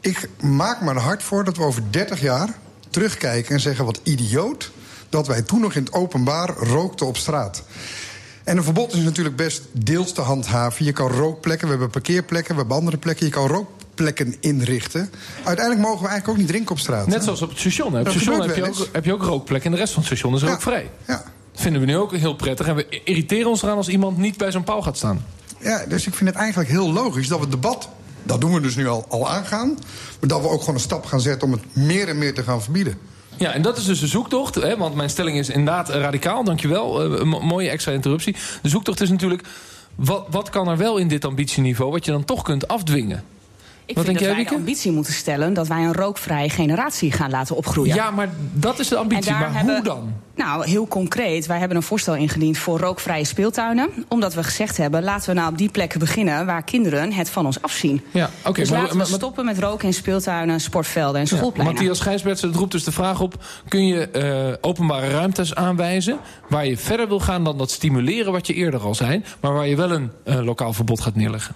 Ik 0.00 0.28
maak 0.40 0.80
me 0.80 0.90
er 0.90 0.98
hard 0.98 1.22
voor 1.22 1.44
dat 1.44 1.56
we 1.56 1.62
over 1.62 1.82
30 1.90 2.20
jaar 2.20 2.48
terugkijken 2.90 3.54
en 3.54 3.60
zeggen... 3.60 3.84
wat 3.84 4.00
idioot 4.02 4.70
dat 5.08 5.26
wij 5.26 5.42
toen 5.42 5.60
nog 5.60 5.74
in 5.74 5.84
het 5.84 5.92
openbaar 5.92 6.48
rookten 6.48 7.06
op 7.06 7.16
straat. 7.16 7.62
En 8.44 8.56
een 8.56 8.64
verbod 8.64 8.92
is 8.94 9.02
natuurlijk 9.02 9.36
best 9.36 9.62
deels 9.72 10.12
te 10.12 10.20
handhaven. 10.20 10.84
Je 10.84 10.92
kan 10.92 11.10
rookplekken, 11.10 11.64
we 11.64 11.72
hebben 11.72 11.90
parkeerplekken, 11.90 12.54
we 12.54 12.60
hebben 12.60 12.76
andere 12.76 12.96
plekken. 12.96 13.26
Je 13.26 13.32
kan 13.32 13.48
rookplekken 13.94 14.36
inrichten. 14.40 15.10
Uiteindelijk 15.44 15.86
mogen 15.86 16.02
we 16.02 16.08
eigenlijk 16.08 16.28
ook 16.28 16.36
niet 16.36 16.46
drinken 16.46 16.70
op 16.70 16.78
straat. 16.78 17.06
Net 17.06 17.16
hè? 17.16 17.22
zoals 17.22 17.42
op 17.42 17.48
het 17.48 17.58
station. 17.58 17.86
Op 17.86 18.04
het 18.04 18.10
station 18.10 18.40
heb 18.40 18.56
je, 18.56 18.68
ook, 18.68 18.88
heb 18.92 19.04
je 19.04 19.12
ook 19.12 19.22
rookplekken 19.22 19.70
en 19.70 19.76
de 19.76 19.82
rest 19.82 19.92
van 19.92 20.02
het 20.02 20.12
station 20.12 20.34
is 20.34 20.40
ja. 20.40 20.48
rookvrij. 20.48 20.90
Ja. 21.06 21.22
Dat 21.52 21.62
vinden 21.62 21.80
we 21.80 21.86
nu 21.86 21.96
ook 21.96 22.16
heel 22.16 22.34
prettig. 22.34 22.66
En 22.66 22.74
we 22.74 23.00
irriteren 23.04 23.50
ons 23.50 23.62
eraan 23.62 23.76
als 23.76 23.88
iemand 23.88 24.18
niet 24.18 24.36
bij 24.36 24.52
zo'n 24.52 24.64
paal 24.64 24.82
gaat 24.82 24.96
staan. 24.96 25.24
Ja, 25.60 25.84
dus 25.88 26.06
ik 26.06 26.14
vind 26.14 26.30
het 26.30 26.38
eigenlijk 26.38 26.70
heel 26.70 26.92
logisch 26.92 27.28
dat 27.28 27.38
we 27.38 27.44
het 27.44 27.52
debat... 27.52 27.88
dat 28.22 28.40
doen 28.40 28.52
we 28.52 28.60
dus 28.60 28.76
nu 28.76 28.88
al, 28.88 29.06
al 29.08 29.30
aangaan... 29.30 29.68
maar 30.20 30.28
dat 30.28 30.40
we 30.40 30.48
ook 30.48 30.60
gewoon 30.60 30.74
een 30.74 30.80
stap 30.80 31.04
gaan 31.04 31.20
zetten 31.20 31.48
om 31.48 31.52
het 31.52 31.76
meer 31.76 32.08
en 32.08 32.18
meer 32.18 32.34
te 32.34 32.42
gaan 32.42 32.62
verbieden. 32.62 32.98
Ja, 33.36 33.52
en 33.52 33.62
dat 33.62 33.76
is 33.76 33.84
dus 33.84 34.00
de 34.00 34.06
zoektocht. 34.06 34.54
Hè, 34.54 34.76
want 34.76 34.94
mijn 34.94 35.10
stelling 35.10 35.38
is 35.38 35.48
inderdaad 35.48 35.88
radicaal. 35.88 36.44
Dankjewel. 36.44 37.12
Uh, 37.12 37.18
een 37.18 37.28
mooie 37.28 37.70
extra 37.70 37.92
interruptie. 37.92 38.36
De 38.62 38.68
zoektocht 38.68 39.00
is 39.00 39.10
natuurlijk... 39.10 39.42
Wat, 39.94 40.26
wat 40.30 40.50
kan 40.50 40.68
er 40.68 40.76
wel 40.76 40.96
in 40.96 41.08
dit 41.08 41.24
ambitieniveau... 41.24 41.90
wat 41.90 42.04
je 42.04 42.10
dan 42.10 42.24
toch 42.24 42.42
kunt 42.42 42.68
afdwingen? 42.68 43.24
Ik 43.86 43.94
Wat 43.94 44.04
vind 44.04 44.18
denk 44.18 44.28
dat 44.28 44.36
jij, 44.36 44.44
wij 44.44 44.54
de 44.54 44.60
ambitie 44.60 44.92
moeten 44.92 45.12
stellen 45.12 45.54
dat 45.54 45.68
wij 45.68 45.82
een 45.84 45.92
rookvrije 45.92 46.48
generatie 46.50 47.12
gaan 47.12 47.30
laten 47.30 47.56
opgroeien. 47.56 47.94
Ja, 47.94 48.10
maar 48.10 48.28
dat 48.52 48.78
is 48.78 48.88
de 48.88 48.96
ambitie. 48.96 49.32
En 49.32 49.38
daar 49.38 49.48
Maar 49.48 49.56
hebben- 49.56 49.74
hoe 49.74 49.84
dan? 49.84 50.12
Nou, 50.36 50.68
heel 50.68 50.88
concreet. 50.88 51.46
Wij 51.46 51.58
hebben 51.58 51.76
een 51.76 51.82
voorstel 51.82 52.14
ingediend 52.14 52.58
voor 52.58 52.78
rookvrije 52.78 53.24
speeltuinen. 53.24 53.90
Omdat 54.08 54.34
we 54.34 54.42
gezegd 54.44 54.76
hebben, 54.76 55.02
laten 55.02 55.28
we 55.28 55.34
nou 55.40 55.50
op 55.52 55.58
die 55.58 55.68
plekken 55.68 55.98
beginnen... 55.98 56.46
waar 56.46 56.62
kinderen 56.62 57.12
het 57.12 57.30
van 57.30 57.46
ons 57.46 57.62
afzien. 57.62 58.00
Ja, 58.10 58.30
oké. 58.44 58.60
dus 58.60 58.70
maar- 58.70 58.78
laten 58.78 58.92
we 58.92 58.98
maar- 58.98 59.08
maar- 59.10 59.18
stoppen 59.18 59.44
met 59.44 59.58
roken 59.58 59.86
in 59.86 59.94
speeltuinen, 59.94 60.60
sportvelden 60.60 61.20
en 61.20 61.26
Ja, 61.30 61.36
schoolpleinen. 61.36 61.74
Matthias 61.74 62.00
Gijsbertsen, 62.00 62.48
het 62.48 62.58
roept 62.58 62.72
dus 62.72 62.84
de 62.84 62.92
vraag 62.92 63.20
op... 63.20 63.44
kun 63.68 63.86
je 63.86 64.08
eh, 64.10 64.52
openbare 64.60 65.08
ruimtes 65.10 65.54
aanwijzen... 65.54 66.18
waar 66.48 66.66
je 66.66 66.76
verder 66.76 67.08
wil 67.08 67.20
gaan 67.20 67.44
dan 67.44 67.58
dat 67.58 67.70
stimuleren 67.70 68.32
wat 68.32 68.46
je 68.46 68.54
eerder 68.54 68.80
al 68.80 68.94
zei... 68.94 69.22
maar 69.40 69.52
waar 69.52 69.66
je 69.68 69.76
wel 69.76 69.90
een 69.90 70.10
eh, 70.24 70.40
lokaal 70.44 70.72
verbod 70.72 71.00
gaat 71.00 71.14
neerleggen? 71.14 71.54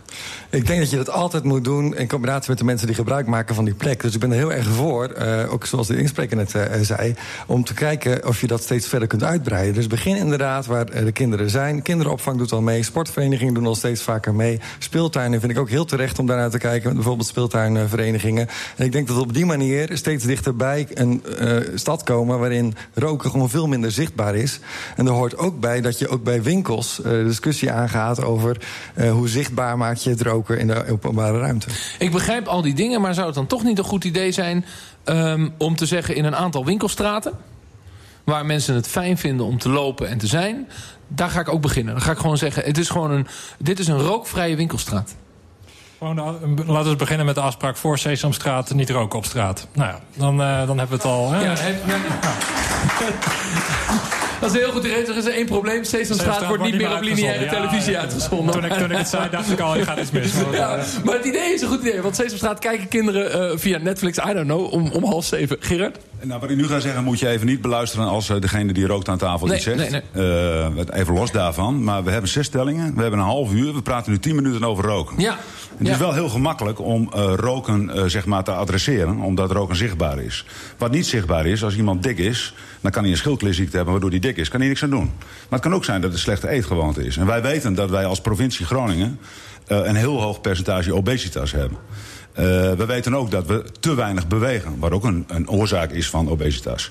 Ik 0.50 0.66
denk 0.66 0.80
dat 0.80 0.90
je 0.90 0.96
dat 0.96 1.10
altijd 1.10 1.44
moet 1.44 1.64
doen 1.64 1.96
in 1.96 2.06
combinatie 2.18 2.50
met 2.50 2.58
de 2.58 2.64
mensen 2.64 2.86
die 2.86 2.96
gebruik 2.96 3.26
maken 3.26 3.54
van 3.54 3.64
die 3.64 3.74
plek. 3.74 4.02
Dus 4.02 4.14
ik 4.14 4.20
ben 4.20 4.30
er 4.30 4.36
heel 4.36 4.52
erg 4.52 4.66
voor, 4.66 5.04
eh, 5.04 5.52
ook 5.52 5.66
zoals 5.66 5.86
de 5.86 5.96
inspreker 5.96 6.36
net 6.36 6.54
eh, 6.54 6.80
zei, 6.80 7.14
om 7.46 7.64
te 7.64 7.74
kijken 7.74 8.26
of 8.26 8.40
je 8.40 8.46
dat 8.46 8.62
steeds 8.62 8.88
verder 8.88 9.08
kunt 9.08 9.22
uitbreiden. 9.22 9.74
Dus 9.74 9.86
begin 9.86 10.16
inderdaad 10.16 10.66
waar 10.66 10.86
eh, 10.86 11.04
de 11.04 11.12
kinderen 11.12 11.50
zijn. 11.50 11.82
Kinderopvang 11.82 12.38
doet 12.38 12.52
al 12.52 12.62
mee, 12.62 12.82
sportverenigingen 12.82 13.54
doen 13.54 13.66
al 13.66 13.74
steeds 13.74 14.02
vaker 14.02 14.34
mee. 14.34 14.60
Speeltuinen 14.78 15.40
vind 15.40 15.52
ik 15.52 15.58
ook 15.58 15.68
heel 15.68 15.84
terecht 15.84 16.18
om 16.18 16.26
daarnaar 16.26 16.50
te 16.50 16.58
kijken, 16.58 16.94
bijvoorbeeld 16.94 17.28
speeltuinverenigingen. 17.28 18.48
En 18.76 18.84
ik 18.84 18.92
denk 18.92 19.06
dat 19.06 19.16
we 19.16 19.22
op 19.22 19.34
die 19.34 19.46
manier 19.46 19.90
steeds 19.92 20.24
dichterbij 20.24 20.86
een 20.94 21.24
eh, 21.24 21.56
stad 21.74 22.02
komen 22.02 22.38
waarin 22.38 22.74
roken 22.94 23.30
gewoon 23.30 23.50
veel 23.50 23.66
minder 23.66 23.92
zichtbaar 23.92 24.34
is. 24.34 24.60
En 24.96 25.06
er 25.06 25.12
hoort 25.12 25.36
ook 25.36 25.60
bij 25.60 25.80
dat 25.80 25.98
je 25.98 26.08
ook 26.08 26.22
bij 26.22 26.42
winkels 26.42 27.02
eh, 27.02 27.10
de 27.10 27.24
discussie 27.24 27.70
aangaat 27.72 28.24
over 28.24 28.56
eh, 28.94 29.10
hoe 29.10 29.28
zichtbaar 29.28 29.78
maak 29.78 29.96
je 29.96 30.10
het 30.10 30.22
roken 30.22 30.58
in 30.58 30.66
de 30.66 30.86
openbare 30.90 31.38
ruimte. 31.38 31.68
Begrijp 32.10 32.46
al 32.46 32.62
die 32.62 32.74
dingen, 32.74 33.00
maar 33.00 33.14
zou 33.14 33.26
het 33.26 33.34
dan 33.34 33.46
toch 33.46 33.62
niet 33.62 33.78
een 33.78 33.84
goed 33.84 34.04
idee 34.04 34.32
zijn... 34.32 34.64
ehm, 35.04 35.48
om 35.58 35.76
te 35.76 35.86
zeggen 35.86 36.14
in 36.14 36.24
een 36.24 36.36
aantal 36.36 36.64
winkelstraten... 36.64 37.32
waar 38.24 38.46
mensen 38.46 38.74
het 38.74 38.88
fijn 38.88 39.18
vinden 39.18 39.46
om 39.46 39.58
te 39.58 39.68
lopen 39.68 40.08
en 40.08 40.18
te 40.18 40.26
zijn... 40.26 40.68
daar 41.08 41.30
ga 41.30 41.40
ik 41.40 41.48
ook 41.48 41.60
beginnen. 41.60 41.94
Dan 41.94 42.02
ga 42.02 42.10
ik 42.10 42.18
gewoon 42.18 42.38
zeggen, 42.38 42.64
het 42.64 42.78
is 42.78 42.88
gewoon 42.88 43.10
een, 43.10 43.26
dit 43.58 43.78
is 43.78 43.88
een 43.88 43.98
rookvrije 44.00 44.56
winkelstraat. 44.56 45.14
Laten 46.66 46.90
we 46.90 46.96
beginnen 46.96 47.26
met 47.26 47.34
de 47.34 47.40
afspraak 47.40 47.76
voor 47.76 47.98
Sesamstraat, 47.98 48.74
niet 48.74 48.90
roken 48.90 49.18
op 49.18 49.24
straat. 49.24 49.66
Nou 49.72 49.88
ja, 49.90 50.00
dan, 50.14 50.42
eh, 50.42 50.66
dan 50.66 50.78
hebben 50.78 50.98
we 50.98 51.02
het 51.02 51.12
al. 51.12 51.32
Hè? 51.32 51.44
Ja, 51.44 51.54
heb- 51.56 51.84
Dat 54.40 54.54
is 54.54 54.60
heel 54.60 54.70
goed 54.70 54.84
idee. 54.84 55.06
Er 55.06 55.16
is 55.16 55.26
één 55.26 55.46
probleem. 55.46 55.84
Sesamstraat 55.84 56.08
Sesamstraat 56.08 56.48
wordt 56.48 56.62
niet 56.62 56.74
meer 56.74 56.96
op 56.96 57.02
lineaire 57.02 57.46
televisie 57.46 57.92
ja. 57.92 58.00
uitgezonden. 58.00 58.54
Toen 58.54 58.64
ik, 58.64 58.72
toen 58.72 58.90
ik 58.90 58.96
het 58.96 59.08
zei, 59.08 59.30
dacht 59.30 59.50
ik 59.50 59.60
al, 59.60 59.76
je 59.76 59.84
gaat 59.84 59.98
iets 59.98 60.10
mis. 60.10 60.32
Ja, 60.52 60.78
maar 61.04 61.14
het 61.14 61.24
idee 61.24 61.54
is 61.54 61.62
een 61.62 61.68
goed 61.68 61.80
idee. 61.80 62.02
Want 62.02 62.16
Sesamstraat 62.16 62.58
kijken 62.58 62.88
kinderen 62.88 63.50
eh, 63.50 63.58
via 63.58 63.78
Netflix, 63.78 64.18
I 64.18 64.32
don't 64.32 64.46
know, 64.46 64.72
om, 64.72 64.90
om 64.92 65.04
half 65.04 65.24
zeven. 65.24 65.56
Gerard? 65.60 65.96
Nou, 66.22 66.40
wat 66.40 66.50
ik 66.50 66.56
nu 66.56 66.66
ga 66.66 66.80
zeggen 66.80 67.04
moet 67.04 67.18
je 67.18 67.28
even 67.28 67.46
niet 67.46 67.60
beluisteren 67.60 68.06
als 68.06 68.28
eh, 68.30 68.40
degene 68.40 68.72
die 68.72 68.86
rookt 68.86 69.08
aan 69.08 69.18
tafel 69.18 69.46
Nee, 69.46 69.56
iets 69.56 69.64
zegt. 69.64 69.90
nee, 69.90 70.02
Eh, 70.12 70.68
wat- 70.74 70.90
even 70.92 71.14
los 71.14 71.30
daarvan. 71.32 71.84
Maar 71.84 72.04
we 72.04 72.10
hebben 72.10 72.30
zes 72.30 72.46
stellingen. 72.46 72.94
We 72.94 73.00
hebben 73.02 73.18
een 73.20 73.24
half 73.26 73.52
uur. 73.52 73.74
We 73.74 73.82
praten 73.82 74.12
nu 74.12 74.18
tien 74.18 74.34
minuten 74.34 74.64
over 74.64 74.84
roken. 74.84 75.20
Ja. 75.20 75.36
Het 75.76 75.86
Ja. 75.86 75.92
is 75.92 75.98
wel 75.98 76.12
heel 76.12 76.28
gemakkelijk 76.28 76.80
om 76.80 77.10
eh, 77.14 77.32
roken 77.36 78.10
zeg 78.10 78.26
maar 78.26 78.44
te 78.44 78.50
adresseren, 78.52 79.18
omdat 79.18 79.50
roken 79.50 79.76
zichtbaar 79.76 80.18
is. 80.18 80.44
Wat 80.78 80.90
niet 80.90 81.06
zichtbaar 81.06 81.46
is, 81.46 81.64
als 81.64 81.76
iemand 81.76 82.02
dik 82.02 82.18
is, 82.18 82.54
dan 82.80 82.90
kan 82.90 83.02
hij 83.02 83.10
een 83.12 83.18
schildklierziekte 83.18 83.74
hebben 83.76 83.92
waardoor 83.92 84.10
hij 84.10 84.18
dik 84.20 84.36
is. 84.36 84.48
Kan 84.48 84.60
hij 84.60 84.68
niks 84.68 84.82
aan 84.82 84.90
doen. 84.90 85.12
Maar 85.18 85.58
het 85.58 85.60
kan 85.60 85.74
ook 85.74 85.84
zijn 85.84 86.00
dat 86.00 86.10
het 86.10 86.20
slechte 86.20 86.48
eetgewoonte 86.48 87.04
is. 87.04 87.16
En 87.16 87.26
wij 87.26 87.42
weten 87.42 87.74
dat 87.74 87.90
wij 87.90 88.04
als 88.04 88.20
provincie 88.20 88.66
Groningen 88.66 89.18
een 89.66 89.94
heel 89.96 90.20
hoog 90.22 90.40
percentage 90.40 90.94
obesitas 90.94 91.52
hebben. 91.52 91.78
Eh, 92.38 92.44
we 92.72 92.86
weten 92.86 93.14
ook 93.14 93.30
dat 93.30 93.46
we 93.46 93.64
te 93.80 93.94
weinig 93.94 94.26
bewegen, 94.26 94.78
wat 94.78 94.92
ook 94.92 95.04
een, 95.04 95.24
een 95.28 95.48
oorzaak 95.48 95.90
is 95.90 96.10
van 96.10 96.30
obesitas. 96.30 96.90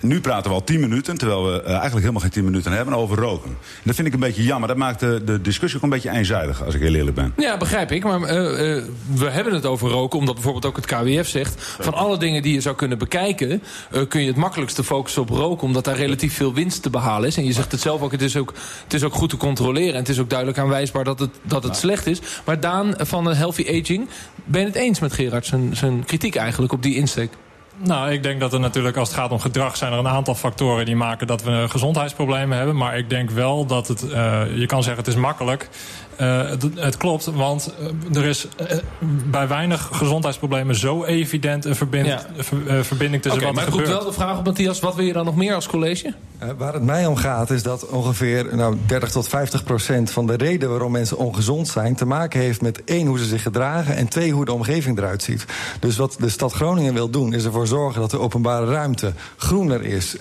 Nu 0.00 0.20
praten 0.20 0.50
we 0.50 0.56
al 0.56 0.64
10 0.64 0.80
minuten, 0.80 1.18
terwijl 1.18 1.44
we 1.44 1.62
eigenlijk 1.62 2.00
helemaal 2.00 2.20
geen 2.20 2.30
10 2.30 2.44
minuten 2.44 2.72
hebben 2.72 2.94
over 2.94 3.18
roken. 3.18 3.50
En 3.50 3.82
dat 3.82 3.94
vind 3.94 4.06
ik 4.06 4.14
een 4.14 4.20
beetje 4.20 4.42
jammer. 4.42 4.68
Dat 4.68 4.76
maakt 4.76 5.00
de, 5.00 5.22
de 5.24 5.40
discussie 5.40 5.78
ook 5.78 5.84
een 5.84 5.90
beetje 5.90 6.10
eenzijdig, 6.10 6.64
als 6.64 6.74
ik 6.74 6.80
heel 6.80 6.94
eerlijk 6.94 7.16
ben. 7.16 7.32
Ja, 7.36 7.56
begrijp 7.56 7.92
ik. 7.92 8.04
Maar 8.04 8.20
we 8.20 9.28
hebben 9.30 9.54
het 9.54 9.66
over 9.66 9.90
roken, 9.90 10.18
omdat 10.18 10.34
bijvoorbeeld 10.34 10.66
ook 10.66 10.76
het 10.76 10.86
KWF 10.86 11.28
zegt... 11.28 11.76
van 11.80 11.94
alle 11.94 12.18
dingen 12.18 12.42
die 12.42 12.54
je 12.54 12.60
zou 12.60 12.76
kunnen 12.76 12.98
bekijken... 12.98 13.62
kun 14.08 14.20
je 14.20 14.26
het 14.26 14.36
makkelijkste 14.36 14.84
focussen 14.84 15.22
op 15.22 15.28
roken... 15.28 15.66
omdat 15.66 15.84
daar 15.84 15.96
relatief 15.96 16.34
veel 16.34 16.54
winst 16.54 16.82
te 16.82 16.90
behalen 16.90 17.28
is. 17.28 17.36
En 17.36 17.44
je 17.44 17.52
zegt 17.52 17.72
het 17.72 17.80
zelf 17.80 18.02
ook, 18.02 18.12
het 18.12 18.22
is 18.22 18.36
ook, 18.36 18.52
het 18.82 18.94
is 18.94 19.02
ook 19.02 19.14
goed 19.14 19.30
te 19.30 19.36
controleren. 19.36 19.92
En 19.92 19.98
het 19.98 20.08
is 20.08 20.18
ook 20.18 20.30
duidelijk 20.30 20.58
aanwijsbaar 20.58 21.04
dat 21.04 21.18
het, 21.18 21.30
dat 21.42 21.62
het 21.62 21.76
slecht 21.76 22.06
is. 22.06 22.20
Maar 22.44 22.60
Daan 22.60 22.94
van 22.96 23.26
Healthy 23.34 23.80
Aging, 23.80 24.08
ben 24.44 24.60
je 24.60 24.66
het 24.66 24.76
eens 24.76 25.00
met 25.00 25.12
Gerard... 25.12 25.46
zijn, 25.46 25.76
zijn 25.76 26.04
kritiek 26.04 26.34
eigenlijk 26.34 26.72
op 26.72 26.82
die 26.82 26.94
insteek? 26.94 27.30
Nou, 27.76 28.12
ik 28.12 28.22
denk 28.22 28.40
dat 28.40 28.52
er 28.52 28.60
natuurlijk, 28.60 28.96
als 28.96 29.08
het 29.08 29.18
gaat 29.18 29.30
om 29.30 29.40
gedrag... 29.40 29.76
zijn 29.76 29.92
er 29.92 29.98
een 29.98 30.08
aantal 30.08 30.34
factoren 30.34 30.84
die 30.84 30.96
maken 30.96 31.26
dat 31.26 31.42
we 31.42 31.66
gezondheidsproblemen 31.68 32.56
hebben. 32.56 32.76
Maar 32.76 32.98
ik 32.98 33.10
denk 33.10 33.30
wel 33.30 33.66
dat 33.66 33.88
het, 33.88 34.04
uh, 34.04 34.42
je 34.56 34.66
kan 34.66 34.82
zeggen 34.82 35.04
het 35.04 35.14
is 35.14 35.20
makkelijk... 35.20 35.68
Uh, 36.20 36.48
het, 36.48 36.66
het, 36.74 36.96
klopt, 36.96 37.24
want 37.24 37.74
uh, 38.10 38.16
er 38.16 38.24
is 38.24 38.46
uh, 38.60 38.78
bij 39.24 39.48
weinig 39.48 39.88
gezondheidsproblemen 39.92 40.74
zo 40.74 41.04
evident 41.04 41.64
een 41.64 41.76
verbind, 41.76 42.06
ja. 42.06 42.26
ver, 42.36 42.84
verbinding 42.84 43.22
tussen 43.22 43.40
okay, 43.40 43.54
wat 43.54 43.62
er 43.62 43.70
maar 43.70 43.72
gebeurt. 43.72 43.88
Maar 43.88 43.96
wel 43.96 44.06
de 44.06 44.12
vraag 44.12 44.38
op, 44.38 44.44
Matthias, 44.44 44.80
wat 44.80 44.94
wil 44.94 45.04
je 45.04 45.12
dan 45.12 45.24
nog 45.24 45.36
meer 45.36 45.54
als 45.54 45.66
college? 45.66 46.14
waar 46.58 46.72
het 46.72 46.82
mij 46.82 47.06
om 47.06 47.16
gaat 47.16 47.50
is 47.50 47.62
dat 47.62 47.88
ongeveer 47.88 48.56
nou, 48.56 48.76
30 48.86 49.10
tot 49.10 49.28
50 49.28 49.64
procent 49.64 50.10
van 50.10 50.26
de 50.26 50.36
reden 50.36 50.70
waarom 50.70 50.92
mensen 50.92 51.16
ongezond 51.16 51.68
zijn... 51.68 51.94
te 51.94 52.04
maken 52.04 52.40
heeft 52.40 52.60
met 52.60 52.84
één, 52.84 53.06
hoe 53.06 53.18
ze 53.18 53.24
zich 53.24 53.42
gedragen... 53.42 53.96
en 53.96 54.08
twee, 54.08 54.32
hoe 54.32 54.44
de 54.44 54.52
omgeving 54.52 54.98
eruit 54.98 55.22
ziet. 55.22 55.44
Dus 55.80 55.96
wat 55.96 56.16
de 56.18 56.28
stad 56.28 56.52
Groningen 56.52 56.94
wil 56.94 57.10
doen, 57.10 57.32
is 57.32 57.44
ervoor 57.44 57.63
zorgen 57.66 58.00
dat 58.00 58.10
de 58.10 58.18
openbare 58.18 58.66
ruimte 58.66 59.12
groener 59.36 59.82
is. 59.82 60.16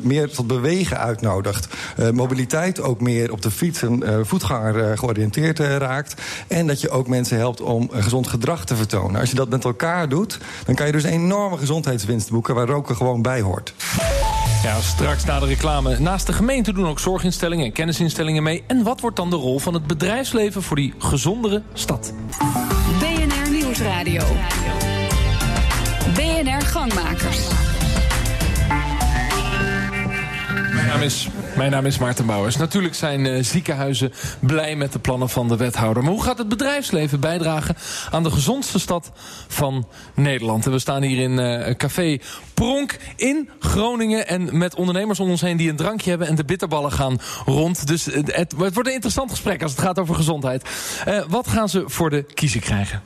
meer 0.00 0.30
tot 0.30 0.46
bewegen 0.46 0.98
uitnodigt. 0.98 1.68
mobiliteit 2.12 2.80
ook 2.80 3.00
meer 3.00 3.32
op 3.32 3.42
de 3.42 3.50
fiets 3.50 3.82
en 3.82 4.26
voetganger 4.26 4.98
georiënteerd 4.98 5.58
raakt. 5.58 6.22
En 6.48 6.66
dat 6.66 6.80
je 6.80 6.90
ook 6.90 7.08
mensen 7.08 7.36
helpt 7.36 7.60
om 7.60 7.90
gezond 7.92 8.28
gedrag 8.28 8.64
te 8.64 8.76
vertonen. 8.76 9.20
Als 9.20 9.30
je 9.30 9.36
dat 9.36 9.48
met 9.48 9.64
elkaar 9.64 10.08
doet, 10.08 10.38
dan 10.64 10.74
kan 10.74 10.86
je 10.86 10.92
dus 10.92 11.04
een 11.04 11.10
enorme 11.10 11.56
gezondheidswinst 11.56 12.30
boeken... 12.30 12.54
waar 12.54 12.66
roken 12.66 12.96
gewoon 12.96 13.22
bij 13.22 13.40
hoort. 13.40 13.74
Ja, 14.62 14.80
straks 14.80 15.24
na 15.24 15.38
de 15.38 15.46
reclame. 15.46 15.98
Naast 15.98 16.26
de 16.26 16.32
gemeente 16.32 16.72
doen 16.72 16.86
ook 16.86 16.98
zorginstellingen 16.98 17.64
en 17.64 17.72
kennisinstellingen 17.72 18.42
mee. 18.42 18.64
En 18.66 18.82
wat 18.82 19.00
wordt 19.00 19.16
dan 19.16 19.30
de 19.30 19.36
rol 19.36 19.58
van 19.58 19.74
het 19.74 19.86
bedrijfsleven 19.86 20.62
voor 20.62 20.76
die 20.76 20.94
gezondere 20.98 21.62
stad? 21.72 22.12
BNR 22.98 23.50
Nieuwsradio. 23.50 24.22
BNR 26.14 26.62
Gangmakers. 26.72 27.65
Mijn 30.86 30.98
naam 30.98 31.06
is, 31.06 31.28
mijn 31.56 31.70
naam 31.70 31.86
is 31.86 31.98
Maarten 31.98 32.26
Bouwers. 32.26 32.56
Natuurlijk 32.56 32.94
zijn 32.94 33.24
uh, 33.24 33.42
ziekenhuizen 33.42 34.12
blij 34.40 34.76
met 34.76 34.92
de 34.92 34.98
plannen 34.98 35.28
van 35.28 35.48
de 35.48 35.56
wethouder. 35.56 36.02
Maar 36.02 36.12
hoe 36.12 36.22
gaat 36.22 36.38
het 36.38 36.48
bedrijfsleven 36.48 37.20
bijdragen 37.20 37.76
aan 38.10 38.22
de 38.22 38.30
gezondste 38.30 38.78
stad 38.78 39.10
van 39.48 39.88
Nederland? 40.14 40.66
En 40.66 40.72
we 40.72 40.78
staan 40.78 41.02
hier 41.02 41.18
in 41.18 41.38
uh, 41.38 41.74
Café 41.74 42.18
Pronk 42.54 42.96
in 43.16 43.50
Groningen. 43.58 44.28
En 44.28 44.58
met 44.58 44.74
ondernemers 44.74 45.20
om 45.20 45.30
ons 45.30 45.40
heen 45.40 45.56
die 45.56 45.70
een 45.70 45.76
drankje 45.76 46.10
hebben 46.10 46.28
en 46.28 46.34
de 46.34 46.44
bitterballen 46.44 46.92
gaan 46.92 47.18
rond. 47.44 47.86
Dus 47.86 48.04
het, 48.04 48.36
het 48.36 48.52
wordt 48.52 48.86
een 48.86 48.92
interessant 48.92 49.30
gesprek 49.30 49.62
als 49.62 49.70
het 49.70 49.80
gaat 49.80 49.98
over 49.98 50.14
gezondheid. 50.14 50.68
Uh, 51.08 51.22
wat 51.28 51.48
gaan 51.48 51.68
ze 51.68 51.82
voor 51.86 52.10
de 52.10 52.22
kiezer 52.22 52.60
krijgen? 52.60 53.02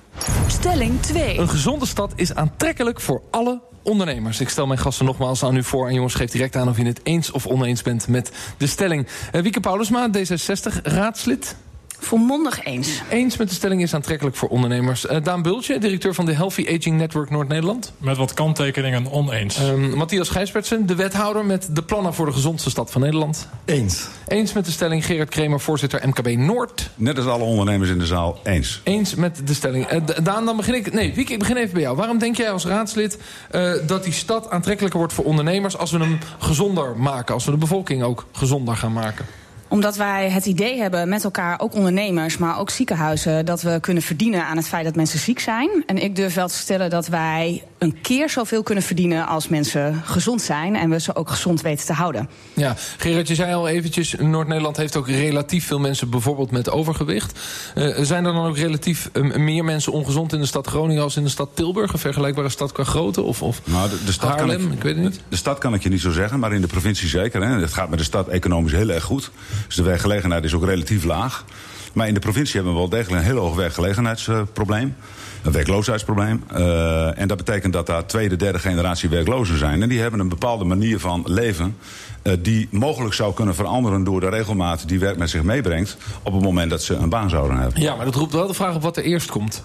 Stelling 0.47 1.03
2. 1.03 1.39
Een 1.39 1.49
gezonde 1.49 1.87
stad 1.87 2.13
is 2.17 2.35
aantrekkelijk 2.35 3.01
voor 3.01 3.23
alle 3.31 3.61
ondernemers. 3.83 4.41
Ik 4.41 4.49
stel 4.49 4.67
mijn 4.67 4.79
gasten 4.79 5.05
nogmaals 5.05 5.45
aan 5.45 5.57
u 5.57 5.63
voor. 5.63 5.89
En 5.89 5.95
jongens, 5.95 6.15
geef 6.15 6.31
direct 6.31 6.57
aan 6.57 6.69
of 6.69 6.77
je 6.77 6.85
het 6.85 7.01
eens 7.03 7.31
of 7.31 7.47
oneens 7.47 7.83
bent 7.83 8.09
met 8.09 8.33
de 8.57 8.67
stelling. 8.67 9.07
Uh, 9.33 9.43
Wieke 9.43 9.61
Paulusma, 9.61 10.09
D66, 10.09 10.83
raadslid. 10.83 11.57
Volmondig 12.01 12.65
eens. 12.65 13.03
Eens 13.11 13.37
met 13.37 13.49
de 13.49 13.55
stelling 13.55 13.83
is 13.83 13.95
aantrekkelijk 13.95 14.37
voor 14.37 14.49
ondernemers. 14.49 15.05
Uh, 15.05 15.17
Daan 15.23 15.43
Bultje, 15.43 15.79
directeur 15.79 16.15
van 16.15 16.27
de 16.27 16.33
Healthy 16.33 16.67
Aging 16.79 16.97
Network 16.97 17.31
Noord-Nederland. 17.31 17.93
Met 17.99 18.17
wat 18.17 18.35
kanttekeningen 18.35 19.13
oneens. 19.13 19.61
Um, 19.61 19.97
Matthias 19.97 20.29
Gijspertsen, 20.29 20.87
de 20.87 20.95
wethouder 20.95 21.45
met 21.45 21.69
de 21.73 21.83
plannen 21.83 22.15
voor 22.15 22.27
de 22.27 22.33
gezondste 22.33 22.71
stad 22.71 22.91
van 22.91 23.01
Nederland. 23.01 23.49
Eens. 23.65 24.09
Eens 24.27 24.53
met 24.53 24.65
de 24.65 24.71
stelling 24.71 25.05
Gerard 25.05 25.29
Kremer, 25.29 25.61
voorzitter 25.61 26.09
MKB 26.09 26.37
Noord. 26.37 26.91
Net 26.95 27.17
als 27.17 27.27
alle 27.27 27.45
ondernemers 27.45 27.91
in 27.91 27.99
de 27.99 28.07
zaal, 28.07 28.41
eens. 28.45 28.81
Eens 28.85 29.15
met 29.15 29.47
de 29.47 29.55
stelling. 29.55 29.93
Uh, 29.93 30.01
Daan, 30.23 30.45
dan 30.45 30.57
begin 30.57 30.75
ik... 30.75 30.93
Nee, 30.93 31.15
Wieke, 31.15 31.33
ik 31.33 31.39
begin 31.39 31.57
even 31.57 31.73
bij 31.73 31.83
jou. 31.83 31.97
Waarom 31.97 32.19
denk 32.19 32.37
jij 32.37 32.51
als 32.51 32.65
raadslid 32.65 33.19
uh, 33.53 33.73
dat 33.87 34.05
die 34.05 34.13
stad 34.13 34.51
aantrekkelijker 34.51 34.99
wordt 34.99 35.15
voor 35.15 35.25
ondernemers... 35.25 35.77
als 35.77 35.91
we 35.91 35.99
hem 35.99 36.19
gezonder 36.39 36.97
maken, 36.97 37.35
als 37.35 37.45
we 37.45 37.51
de 37.51 37.57
bevolking 37.57 38.03
ook 38.03 38.27
gezonder 38.33 38.77
gaan 38.77 38.93
maken? 38.93 39.27
Omdat 39.71 39.97
wij 39.97 40.31
het 40.31 40.47
idee 40.47 40.81
hebben 40.81 41.09
met 41.09 41.25
elkaar, 41.25 41.61
ook 41.61 41.75
ondernemers, 41.75 42.39
maar 42.39 42.59
ook 42.59 42.71
ziekenhuizen, 42.71 43.47
dat 43.47 43.63
we 43.63 43.81
kunnen 43.81 44.03
verdienen 44.03 44.45
aan 44.45 44.57
het 44.57 44.69
feit 44.69 44.85
dat 44.85 44.97
mensen 44.97 45.19
ziek 45.19 45.39
zijn. 45.39 45.71
En 45.87 45.99
ik 46.03 46.17
durf 46.17 46.35
wel 46.35 46.49
te 46.49 46.55
stellen 46.55 46.91
dat 46.91 47.07
wij 47.07 47.63
een 47.81 48.01
keer 48.01 48.31
zoveel 48.31 48.63
kunnen 48.63 48.85
verdienen 48.85 49.27
als 49.27 49.49
mensen 49.49 50.03
gezond 50.05 50.43
zijn 50.43 50.77
en 50.77 50.91
we 50.91 51.01
ze 51.01 51.15
ook 51.15 51.31
gezond 51.31 51.61
weten 51.61 51.87
te 51.87 51.93
houden. 51.93 52.29
Ja, 52.55 52.77
Gerard, 52.97 53.29
je 53.29 53.35
zei 53.35 53.55
al 53.55 53.69
eventjes, 53.69 54.15
Noord-Nederland 54.19 54.77
heeft 54.77 54.97
ook 54.97 55.09
relatief 55.09 55.67
veel 55.67 55.79
mensen 55.79 56.11
bijvoorbeeld 56.11 56.51
met 56.51 56.71
overgewicht. 56.71 57.39
Uh, 57.75 57.97
zijn 58.01 58.25
er 58.25 58.33
dan 58.33 58.47
ook 58.47 58.57
relatief 58.57 59.11
uh, 59.13 59.37
meer 59.37 59.65
mensen 59.65 59.93
ongezond 59.93 60.33
in 60.33 60.41
de 60.41 60.47
stad 60.47 60.67
Groningen 60.67 61.03
als 61.03 61.17
in 61.17 61.23
de 61.23 61.29
stad 61.29 61.51
Tilburg? 61.55 61.93
Een 61.93 61.99
vergelijkbare 61.99 62.49
stad 62.49 62.73
qua 62.73 62.85
grootte? 62.85 63.23
Of, 63.23 63.43
of 63.43 63.61
nou, 63.65 63.91
de, 63.91 64.05
de 64.05 64.13
stad 64.13 64.29
Haarlem? 64.29 64.59
Kan 64.59 64.67
ik, 64.67 64.73
ik 64.73 64.83
weet 64.83 64.95
het 64.95 65.05
niet. 65.05 65.15
De, 65.15 65.21
de 65.29 65.37
stad 65.37 65.59
kan 65.59 65.75
ik 65.75 65.83
je 65.83 65.89
niet 65.89 66.01
zo 66.01 66.11
zeggen, 66.11 66.39
maar 66.39 66.53
in 66.53 66.61
de 66.61 66.67
provincie 66.67 67.09
zeker. 67.09 67.43
Hè. 67.43 67.61
Het 67.61 67.73
gaat 67.73 67.89
met 67.91 67.99
de 67.99 68.05
stad 68.05 68.29
economisch 68.29 68.73
heel 68.73 68.89
erg 68.89 69.05
goed. 69.05 69.31
Dus 69.67 69.77
de 69.77 69.83
werkgelegenheid 69.83 70.45
is 70.45 70.55
ook 70.55 70.65
relatief 70.65 71.05
laag. 71.05 71.45
Maar 71.93 72.09
in 72.09 72.15
de 72.15 72.21
provincie 72.21 72.55
hebben 72.55 72.73
we 72.73 72.79
wel 72.79 72.89
degelijk 72.89 73.23
een 73.23 73.31
heel 73.31 73.41
hoog 73.41 73.55
werkgelegenheidsprobleem. 73.55 74.97
Een 75.43 75.53
werkloosheidsprobleem. 75.53 76.45
Uh, 76.53 77.19
en 77.19 77.29
dat 77.29 77.37
betekent 77.37 77.73
dat 77.73 77.87
daar 77.87 78.07
tweede, 78.07 78.37
derde 78.37 78.59
generatie 78.59 79.09
werklozen 79.09 79.59
zijn. 79.59 79.83
En 79.83 79.89
die 79.89 80.01
hebben 80.01 80.21
een 80.21 80.29
bepaalde 80.29 80.65
manier 80.65 80.99
van 80.99 81.23
leven. 81.27 81.77
Uh, 82.23 82.33
die 82.39 82.69
mogelijk 82.71 83.15
zou 83.15 83.35
kunnen 83.35 83.55
veranderen 83.55 84.05
door 84.05 84.21
de 84.21 84.29
regelmaat 84.29 84.89
die 84.89 84.99
werk 84.99 85.17
met 85.17 85.31
zich 85.31 85.43
meebrengt. 85.43 85.97
op 86.23 86.33
het 86.33 86.43
moment 86.43 86.71
dat 86.71 86.83
ze 86.83 86.95
een 86.95 87.09
baan 87.09 87.31
zouden 87.31 87.59
hebben. 87.59 87.83
Ja, 87.83 87.95
maar 87.95 88.05
dat 88.05 88.15
roept 88.15 88.33
wel 88.33 88.47
de 88.47 88.55
vraag 88.55 88.75
op 88.75 88.83
wat 88.83 88.97
er 88.97 89.03
eerst 89.03 89.31
komt. 89.31 89.63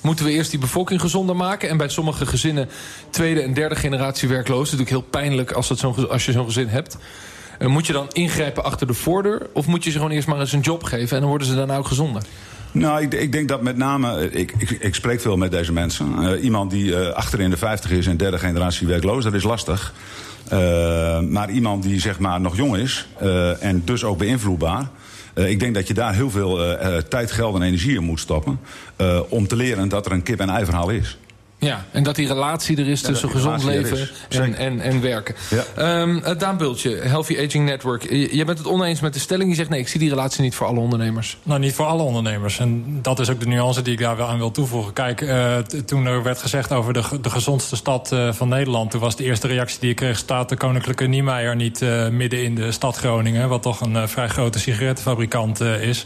Moeten 0.00 0.24
we 0.24 0.30
eerst 0.30 0.50
die 0.50 0.60
bevolking 0.60 1.00
gezonder 1.00 1.36
maken? 1.36 1.68
En 1.68 1.76
bij 1.76 1.88
sommige 1.88 2.26
gezinnen 2.26 2.68
tweede 3.10 3.40
en 3.40 3.54
derde 3.54 3.76
generatie 3.76 4.28
is 4.28 4.46
natuurlijk 4.46 4.88
heel 4.88 5.00
pijnlijk 5.00 5.52
als, 5.52 5.68
dat 5.68 5.78
zo, 5.78 6.06
als 6.10 6.24
je 6.24 6.32
zo'n 6.32 6.44
gezin 6.44 6.68
hebt. 6.68 6.96
Uh, 7.58 7.68
moet 7.68 7.86
je 7.86 7.92
dan 7.92 8.08
ingrijpen 8.12 8.64
achter 8.64 8.86
de 8.86 8.94
voordeur? 8.94 9.46
Of 9.52 9.66
moet 9.66 9.84
je 9.84 9.90
ze 9.90 9.96
gewoon 9.96 10.12
eerst 10.12 10.28
maar 10.28 10.40
eens 10.40 10.52
een 10.52 10.60
job 10.60 10.82
geven 10.82 11.14
en 11.14 11.20
dan 11.20 11.28
worden 11.28 11.46
ze 11.46 11.54
daarna 11.54 11.76
ook 11.76 11.86
gezonder? 11.86 12.22
Nou, 12.72 13.02
ik, 13.02 13.14
ik, 13.14 13.32
denk 13.32 13.48
dat 13.48 13.62
met 13.62 13.76
name. 13.76 14.30
Ik, 14.30 14.52
ik, 14.58 14.70
ik 14.70 14.94
spreek 14.94 15.20
veel 15.20 15.36
met 15.36 15.50
deze 15.50 15.72
mensen. 15.72 16.14
Uh, 16.20 16.44
iemand 16.44 16.70
die 16.70 16.84
uh, 16.84 17.08
achter 17.08 17.40
in 17.40 17.50
de 17.50 17.56
50 17.56 17.90
is 17.90 18.06
en 18.06 18.16
derde 18.16 18.38
generatie 18.38 18.86
werkloos, 18.86 19.24
dat 19.24 19.34
is 19.34 19.42
lastig. 19.42 19.94
Maar 21.28 21.50
iemand 21.50 21.82
die 21.82 22.00
zeg 22.00 22.18
maar 22.18 22.40
nog 22.40 22.56
jong 22.56 22.76
is 22.76 23.08
en 23.60 23.82
dus 23.84 24.04
ook 24.04 24.18
beïnvloedbaar. 24.18 24.88
ik 25.34 25.60
denk 25.60 25.74
dat 25.74 25.88
je 25.88 25.94
daar 25.94 26.14
heel 26.14 26.30
veel 26.30 26.76
tijd, 27.08 27.30
geld 27.32 27.54
en 27.54 27.62
energie 27.62 27.96
in 27.96 28.02
moet 28.02 28.20
stoppen. 28.20 28.60
om 29.28 29.46
te 29.46 29.56
leren 29.56 29.88
dat 29.88 30.06
er 30.06 30.12
een 30.12 30.22
kip-en-ei 30.22 30.64
verhaal 30.64 30.88
is. 30.88 31.18
Ja, 31.60 31.84
en 31.90 32.02
dat 32.02 32.16
die 32.16 32.26
relatie 32.26 32.76
er 32.76 32.88
is 32.88 33.00
ja, 33.00 33.06
tussen 33.06 33.30
gezond 33.30 33.64
leven 33.64 34.08
en, 34.28 34.54
en, 34.54 34.80
en 34.80 35.00
werken. 35.00 35.34
Ja. 35.50 36.00
Um, 36.00 36.22
Daan 36.38 36.56
Bultje, 36.56 36.96
Healthy 36.96 37.38
Aging 37.46 37.64
Network. 37.64 38.10
Je 38.10 38.44
bent 38.44 38.58
het 38.58 38.66
oneens 38.66 39.00
met 39.00 39.12
de 39.12 39.20
stelling. 39.20 39.50
Je 39.50 39.56
zegt 39.56 39.68
nee, 39.68 39.80
ik 39.80 39.88
zie 39.88 40.00
die 40.00 40.08
relatie 40.08 40.42
niet 40.42 40.54
voor 40.54 40.66
alle 40.66 40.80
ondernemers. 40.80 41.38
Nou, 41.42 41.60
niet 41.60 41.74
voor 41.74 41.86
alle 41.86 42.02
ondernemers. 42.02 42.58
En 42.58 42.98
dat 43.02 43.18
is 43.18 43.30
ook 43.30 43.40
de 43.40 43.46
nuance 43.46 43.82
die 43.82 43.92
ik 43.92 43.98
daar 43.98 44.16
wel 44.16 44.28
aan 44.28 44.38
wil 44.38 44.50
toevoegen. 44.50 44.92
Kijk, 44.92 45.20
uh, 45.20 45.58
toen 45.58 46.06
er 46.06 46.22
werd 46.22 46.38
gezegd 46.38 46.72
over 46.72 46.92
de, 46.92 47.02
de 47.20 47.30
gezondste 47.30 47.76
stad 47.76 48.10
uh, 48.12 48.32
van 48.32 48.48
Nederland... 48.48 48.90
toen 48.90 49.00
was 49.00 49.16
de 49.16 49.24
eerste 49.24 49.46
reactie 49.46 49.80
die 49.80 49.90
ik 49.90 49.96
kreeg... 49.96 50.18
staat 50.18 50.48
de 50.48 50.56
Koninklijke 50.56 51.06
Niemeyer 51.06 51.56
niet 51.56 51.82
uh, 51.82 52.08
midden 52.08 52.42
in 52.42 52.54
de 52.54 52.72
stad 52.72 52.96
Groningen... 52.96 53.48
wat 53.48 53.62
toch 53.62 53.80
een 53.80 54.08
vrij 54.08 54.28
grote 54.28 54.58
sigarettenfabrikant 54.58 55.60
is. 55.60 56.04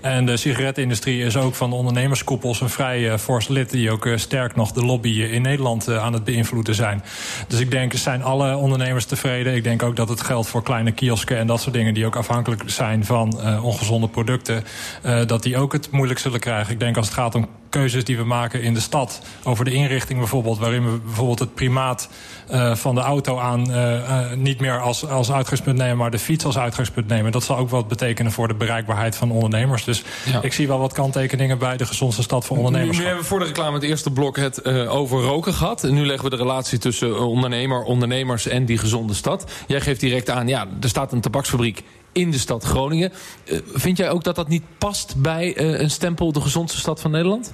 En 0.00 0.26
de 0.26 0.36
sigarettenindustrie 0.36 1.24
is 1.24 1.36
ook 1.36 1.54
van 1.54 1.70
de 1.70 1.76
ondernemerskoepels... 1.76 2.60
een 2.60 2.70
vrij 2.70 3.18
fors 3.18 3.48
lid 3.48 3.70
die 3.70 3.90
ook 3.90 4.08
sterk 4.16 4.56
nog 4.56 4.72
de 4.72 4.90
lobby 4.92 5.22
in 5.22 5.42
Nederland 5.42 5.88
uh, 5.88 6.04
aan 6.04 6.12
het 6.12 6.24
beïnvloeden 6.24 6.74
zijn. 6.74 7.02
Dus 7.48 7.60
ik 7.60 7.70
denk, 7.70 7.92
zijn 7.92 8.22
alle 8.22 8.56
ondernemers 8.56 9.04
tevreden. 9.04 9.54
Ik 9.54 9.64
denk 9.64 9.82
ook 9.82 9.96
dat 9.96 10.08
het 10.08 10.20
geldt 10.20 10.48
voor 10.48 10.62
kleine 10.62 10.92
kiosken 10.92 11.38
en 11.38 11.46
dat 11.46 11.60
soort 11.60 11.74
dingen... 11.74 11.94
die 11.94 12.06
ook 12.06 12.16
afhankelijk 12.16 12.62
zijn 12.66 13.04
van 13.04 13.40
uh, 13.40 13.64
ongezonde 13.64 14.08
producten... 14.08 14.64
Uh, 15.06 15.26
dat 15.26 15.42
die 15.42 15.56
ook 15.56 15.72
het 15.72 15.90
moeilijk 15.90 16.18
zullen 16.18 16.40
krijgen. 16.40 16.72
Ik 16.72 16.80
denk 16.80 16.96
als 16.96 17.06
het 17.06 17.14
gaat 17.14 17.34
om 17.34 17.48
keuzes 17.72 18.04
die 18.04 18.16
we 18.16 18.24
maken 18.24 18.62
in 18.62 18.74
de 18.74 18.80
stad. 18.80 19.22
Over 19.42 19.64
de 19.64 19.72
inrichting 19.72 20.18
bijvoorbeeld, 20.18 20.58
waarin 20.58 20.92
we 20.92 20.98
bijvoorbeeld 20.98 21.38
het 21.38 21.54
primaat 21.54 22.08
uh, 22.50 22.74
van 22.74 22.94
de 22.94 23.00
auto 23.00 23.38
aan 23.38 23.70
uh, 23.70 23.92
uh, 23.92 24.32
niet 24.32 24.60
meer 24.60 24.80
als, 24.80 25.08
als 25.08 25.32
uitgangspunt 25.32 25.78
nemen, 25.78 25.96
maar 25.96 26.10
de 26.10 26.18
fiets 26.18 26.44
als 26.44 26.58
uitgangspunt 26.58 27.08
nemen. 27.08 27.32
Dat 27.32 27.44
zal 27.44 27.56
ook 27.56 27.70
wat 27.70 27.88
betekenen 27.88 28.32
voor 28.32 28.48
de 28.48 28.54
bereikbaarheid 28.54 29.16
van 29.16 29.30
ondernemers. 29.30 29.84
Dus 29.84 30.02
ja. 30.24 30.42
ik 30.42 30.52
zie 30.52 30.68
wel 30.68 30.78
wat 30.78 30.92
kanttekeningen 30.92 31.58
bij 31.58 31.76
de 31.76 31.86
gezondste 31.86 32.22
stad 32.22 32.44
voor 32.44 32.56
ondernemers. 32.56 32.96
Nu, 32.96 32.98
nu 32.98 33.04
hebben 33.04 33.22
we 33.22 33.28
voor 33.28 33.38
de 33.38 33.44
reclame 33.44 33.74
het 33.74 33.82
eerste 33.82 34.10
blok 34.10 34.36
het 34.36 34.64
over 34.88 35.22
roken 35.22 35.54
gehad. 35.54 35.84
En 35.84 35.94
nu 35.94 36.06
leggen 36.06 36.24
we 36.24 36.36
de 36.36 36.42
relatie 36.42 36.78
tussen 36.78 37.20
ondernemer, 37.20 37.82
ondernemers 37.82 38.46
en 38.46 38.64
die 38.64 38.78
gezonde 38.78 39.14
stad. 39.14 39.50
Jij 39.66 39.80
geeft 39.80 40.00
direct 40.00 40.30
aan, 40.30 40.48
ja, 40.48 40.66
er 40.80 40.88
staat 40.88 41.12
een 41.12 41.20
tabaksfabriek 41.20 41.82
in 42.12 42.30
de 42.30 42.38
stad 42.38 42.64
Groningen. 42.64 43.12
Uh, 43.44 43.58
vind 43.72 43.96
jij 43.96 44.10
ook 44.10 44.24
dat 44.24 44.34
dat 44.34 44.48
niet 44.48 44.62
past 44.78 45.14
bij 45.16 45.60
uh, 45.60 45.80
een 45.80 45.90
stempel 45.90 46.32
de 46.32 46.40
gezondste 46.40 46.78
stad 46.78 47.00
van 47.00 47.10
Nederland? 47.10 47.52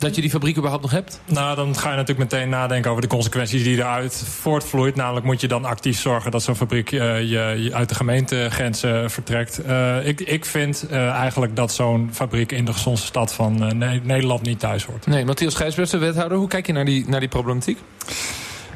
Dat 0.00 0.14
je 0.14 0.20
die 0.20 0.30
fabriek 0.30 0.56
überhaupt 0.56 0.82
nog 0.82 0.92
hebt? 0.92 1.20
Nou, 1.26 1.56
dan 1.56 1.76
ga 1.76 1.90
je 1.90 1.96
natuurlijk 1.96 2.32
meteen 2.32 2.48
nadenken 2.48 2.90
over 2.90 3.02
de 3.02 3.08
consequenties 3.08 3.62
die 3.62 3.76
eruit 3.76 4.24
voortvloeit. 4.26 4.94
Namelijk 4.94 5.26
moet 5.26 5.40
je 5.40 5.48
dan 5.48 5.64
actief 5.64 6.00
zorgen 6.00 6.30
dat 6.30 6.42
zo'n 6.42 6.56
fabriek 6.56 6.92
uh, 6.92 7.18
je, 7.18 7.62
je, 7.62 7.74
uit 7.74 7.88
de 7.88 7.94
gemeentegrenzen 7.94 9.10
vertrekt. 9.10 9.60
Uh, 9.66 10.06
ik, 10.06 10.20
ik 10.20 10.44
vind 10.44 10.86
uh, 10.90 11.08
eigenlijk 11.08 11.56
dat 11.56 11.72
zo'n 11.72 12.10
fabriek 12.12 12.52
in 12.52 12.64
de 12.64 12.72
gezondste 12.72 13.06
stad 13.06 13.34
van 13.34 13.78
ne 13.78 14.00
Nederland 14.02 14.42
niet 14.42 14.58
thuis 14.58 14.84
hoort. 14.84 15.06
Nee, 15.06 15.24
Matthias 15.24 15.54
Gijsbers, 15.54 15.90
de 15.90 15.98
wethouder, 15.98 16.38
hoe 16.38 16.48
kijk 16.48 16.66
je 16.66 16.72
naar 16.72 16.84
die, 16.84 17.08
naar 17.08 17.20
die 17.20 17.28
problematiek? 17.28 17.78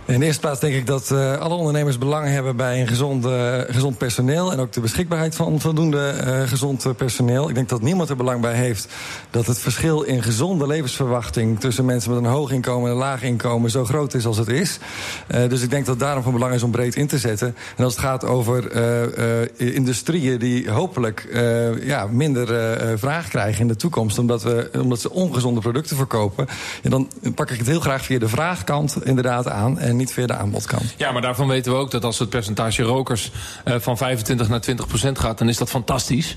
In 0.07 0.21
de 0.21 0.27
eerste 0.27 0.41
plaats 0.41 0.61
denk 0.61 0.75
ik 0.75 0.87
dat 0.87 1.11
uh, 1.11 1.37
alle 1.37 1.55
ondernemers 1.55 1.99
belang 1.99 2.27
hebben 2.27 2.57
bij 2.57 2.81
een 2.81 2.87
gezond, 2.87 3.27
uh, 3.27 3.59
gezond 3.69 3.99
personeel. 3.99 4.53
En 4.53 4.59
ook 4.59 4.73
de 4.73 4.81
beschikbaarheid 4.81 5.35
van 5.35 5.61
voldoende 5.61 6.15
uh, 6.27 6.49
gezond 6.49 6.97
personeel. 6.97 7.49
Ik 7.49 7.55
denk 7.55 7.69
dat 7.69 7.83
niemand 7.83 8.09
er 8.09 8.17
belang 8.17 8.41
bij 8.41 8.55
heeft 8.55 8.89
dat 9.31 9.47
het 9.47 9.59
verschil 9.59 10.03
in 10.03 10.23
gezonde 10.23 10.67
levensverwachting 10.67 11.61
tussen 11.61 11.85
mensen 11.85 12.11
met 12.11 12.25
een 12.25 12.31
hoog 12.31 12.51
inkomen 12.51 12.87
en 12.87 12.93
een 12.93 12.99
laag 12.99 13.23
inkomen 13.23 13.71
zo 13.71 13.85
groot 13.85 14.15
is 14.15 14.27
als 14.27 14.37
het 14.37 14.49
is. 14.49 14.79
dus 15.49 15.63
ik 15.63 15.71
denk 15.71 15.87
dat 15.87 15.99
daarom 15.99 16.23
van 16.23 16.33
belang 16.33 16.55
is 16.55 16.63
om 16.63 16.71
breed 16.71 16.97
in 16.97 17.07
te 17.07 17.19
zetten. 17.19 17.57
En 17.77 17.85
als 17.85 17.93
het 17.93 18.03
gaat 18.03 18.25
over 18.25 18.73
industrieën 19.57 20.39
die 20.39 20.71
hopelijk 20.71 21.29
ja, 21.83 22.07
minder 22.07 22.47
vraag 22.99 23.29
krijgen 23.29 23.61
in 23.61 23.69
de 23.69 23.77
toekomst, 23.77 24.19
omdat, 24.19 24.43
we, 24.43 24.71
omdat 24.81 25.01
ze 25.01 25.11
ongezonde 25.11 25.61
producten 25.61 25.97
verkopen, 25.97 26.47
ja, 26.83 26.91
dan 26.91 27.09
pak 27.35 27.51
ik 27.51 27.59
het 27.59 27.67
heel 27.67 27.81
graag 27.81 28.05
via 28.05 28.19
de 28.19 28.29
vraagkant 28.29 29.05
inderdaad 29.05 29.49
aan. 29.49 29.79
En 29.79 29.94
niet 29.97 30.13
via 30.13 30.27
de 30.27 30.35
aanbodkant. 30.35 30.95
Ja, 30.97 31.13
maar 31.13 31.23
daarvan 31.23 31.49
weten 31.49 31.73
we 31.73 31.79
ook 31.79 31.91
dat 31.91 32.05
als 32.05 32.19
het 32.19 32.29
percentage 32.29 32.83
rokers 32.83 33.31
uh, 33.65 33.75
van 33.79 33.97
25 33.97 34.49
naar 34.49 34.61
20 34.61 34.87
procent 34.87 35.19
gaat, 35.19 35.39
dan 35.39 35.49
is 35.49 35.57
dat 35.57 35.71
fantastisch. 35.71 36.37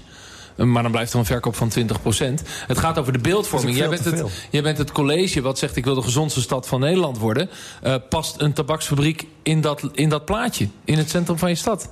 Maar 0.56 0.84
dan 0.84 0.92
blijft 0.92 1.14
er 1.14 1.20
een 1.20 1.26
verkoop 1.26 1.56
van 1.56 1.70
20 1.70 2.02
procent. 2.02 2.42
Het 2.68 2.78
gaat 2.78 2.98
over 3.00 3.14
de 3.14 3.20
beeldvorming. 3.20 3.78
Jij 3.78 3.90
bent, 3.90 4.06
het, 4.06 4.24
jij 4.50 4.62
bent 4.62 4.78
het 4.78 4.92
college 4.92 5.42
wat 5.42 5.58
zegt 5.58 5.76
ik 5.76 5.86
wil 5.86 5.96
de 5.96 6.02
gezondste 6.02 6.42
stad 6.42 6.68
van 6.68 6.80
Nederland 6.80 7.18
worden. 7.18 7.50
Uh, 7.84 7.96
past 8.10 8.42
een 8.42 8.54
tabaksfabriek 8.54 9.28
in 9.44 9.62
dat, 9.62 9.90
in 9.94 10.10
dat 10.10 10.26
plaatje? 10.26 10.68
In 10.86 10.98
het 10.98 11.10
centrum 11.10 11.38
van 11.38 11.50
je 11.50 11.56
stad? 11.56 11.90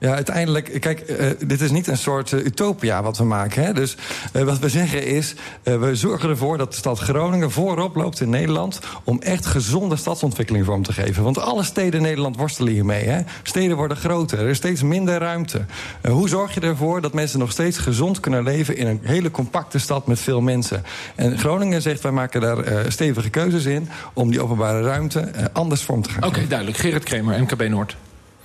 Ja, 0.00 0.14
uiteindelijk, 0.14 0.80
kijk, 0.80 1.10
uh, 1.10 1.26
dit 1.46 1.60
is 1.60 1.70
niet 1.70 1.86
een 1.86 1.96
soort 1.96 2.32
uh, 2.32 2.44
utopia 2.44 3.02
wat 3.02 3.18
we 3.18 3.24
maken. 3.24 3.64
Hè? 3.64 3.72
Dus 3.72 3.96
uh, 4.32 4.42
wat 4.42 4.58
we 4.58 4.68
zeggen 4.68 5.06
is, 5.06 5.34
we 5.62 5.96
zorgen 5.96 6.28
ervoor 6.28 6.58
dat 6.58 6.70
de 6.70 6.76
stad 6.76 6.98
Groningen 6.98 7.50
voorop 7.50 7.96
loopt 7.96 8.20
in 8.20 8.30
Nederland... 8.30 8.80
om 9.04 9.20
echt 9.20 9.46
gezonde 9.46 9.96
stadsontwikkeling 9.96 10.64
vorm 10.64 10.82
te 10.82 10.92
geven. 10.92 11.22
Want 11.22 11.38
alle 11.38 11.62
steden 11.62 11.94
in 11.94 12.02
Nederland 12.02 12.36
worstelen 12.36 12.72
hiermee. 12.72 13.04
Hè? 13.04 13.20
Steden 13.42 13.76
worden 13.76 13.96
groter, 13.96 14.38
er 14.38 14.48
is 14.48 14.56
steeds 14.56 14.82
minder 14.82 15.18
ruimte. 15.18 15.64
hoe 16.08 16.28
zorg 16.28 16.54
je 16.54 16.60
ervoor 16.60 17.00
dat 17.00 17.12
mensen 17.12 17.38
nog 17.38 17.50
steeds 17.50 17.78
gezond 17.78 18.20
kunnen 18.20 18.42
leven... 18.42 18.76
in 18.76 18.86
een 18.86 19.00
hele 19.02 19.30
compacte 19.30 19.78
stad 19.78 20.06
met 20.06 20.20
veel 20.20 20.40
mensen? 20.40 20.84
En 21.14 21.38
Groningen 21.38 21.82
zegt, 21.82 22.02
wij 22.02 22.12
maken 22.12 22.40
daar 22.40 22.92
stevige 22.92 23.30
keuzes 23.30 23.64
in... 23.64 23.88
om 24.12 24.30
die 24.30 24.42
openbare 24.42 24.82
ruimte 24.82 25.30
anders 25.52 25.82
vorm 25.82 26.02
te 26.02 26.10
gaan 26.10 26.24
Oké, 26.24 26.36
okay, 26.36 26.48
duidelijk. 26.48 26.78
Gerrit 26.78 27.04
Kremer, 27.04 27.40
MKB 27.40 27.68
Noord. 27.68 27.96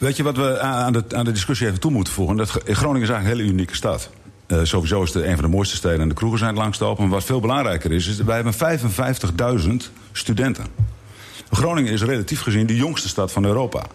Weet 0.04 0.18
je 0.18 0.24
wat 0.24 0.38
we 0.38 0.60
aan 0.60 0.94
de, 0.94 1.04
aan 1.10 1.26
de 1.26 1.32
discussie 1.32 1.68
even 1.68 1.80
toe 1.80 1.92
moeten 1.92 2.14
voegen? 2.14 2.38
Dat 2.38 2.50
Groningen 2.50 3.02
is 3.02 3.10
eigenlijk 3.10 3.24
een 3.24 3.38
hele 3.38 3.50
unieke 3.50 3.76
stad. 3.76 4.10
Uh, 4.48 4.60
sowieso 4.64 5.04
is 5.04 5.14
het 5.14 5.24
een 5.24 5.34
van 5.34 5.44
de 5.44 5.50
mooiste 5.50 5.76
steden 5.76 6.00
en 6.00 6.08
de 6.08 6.14
kroegen 6.14 6.40
zijn 6.40 6.56
langs 6.56 6.78
te 6.78 6.84
open. 6.84 7.04
Maar 7.04 7.14
wat 7.14 7.24
veel 7.24 7.40
belangrijker 7.40 7.92
is, 7.92 8.08
is 8.08 8.18
wij 8.18 8.36
hebben 8.36 8.54
55.000 9.88 9.92
studenten. 10.12 10.66
Groningen 11.52 11.92
is 11.92 12.04
relatief 12.04 12.42
gezien 12.42 12.66
de 12.66 12.76
jongste 12.76 13.08
stad 13.08 13.32
van 13.32 13.46
Europa. 13.46 13.86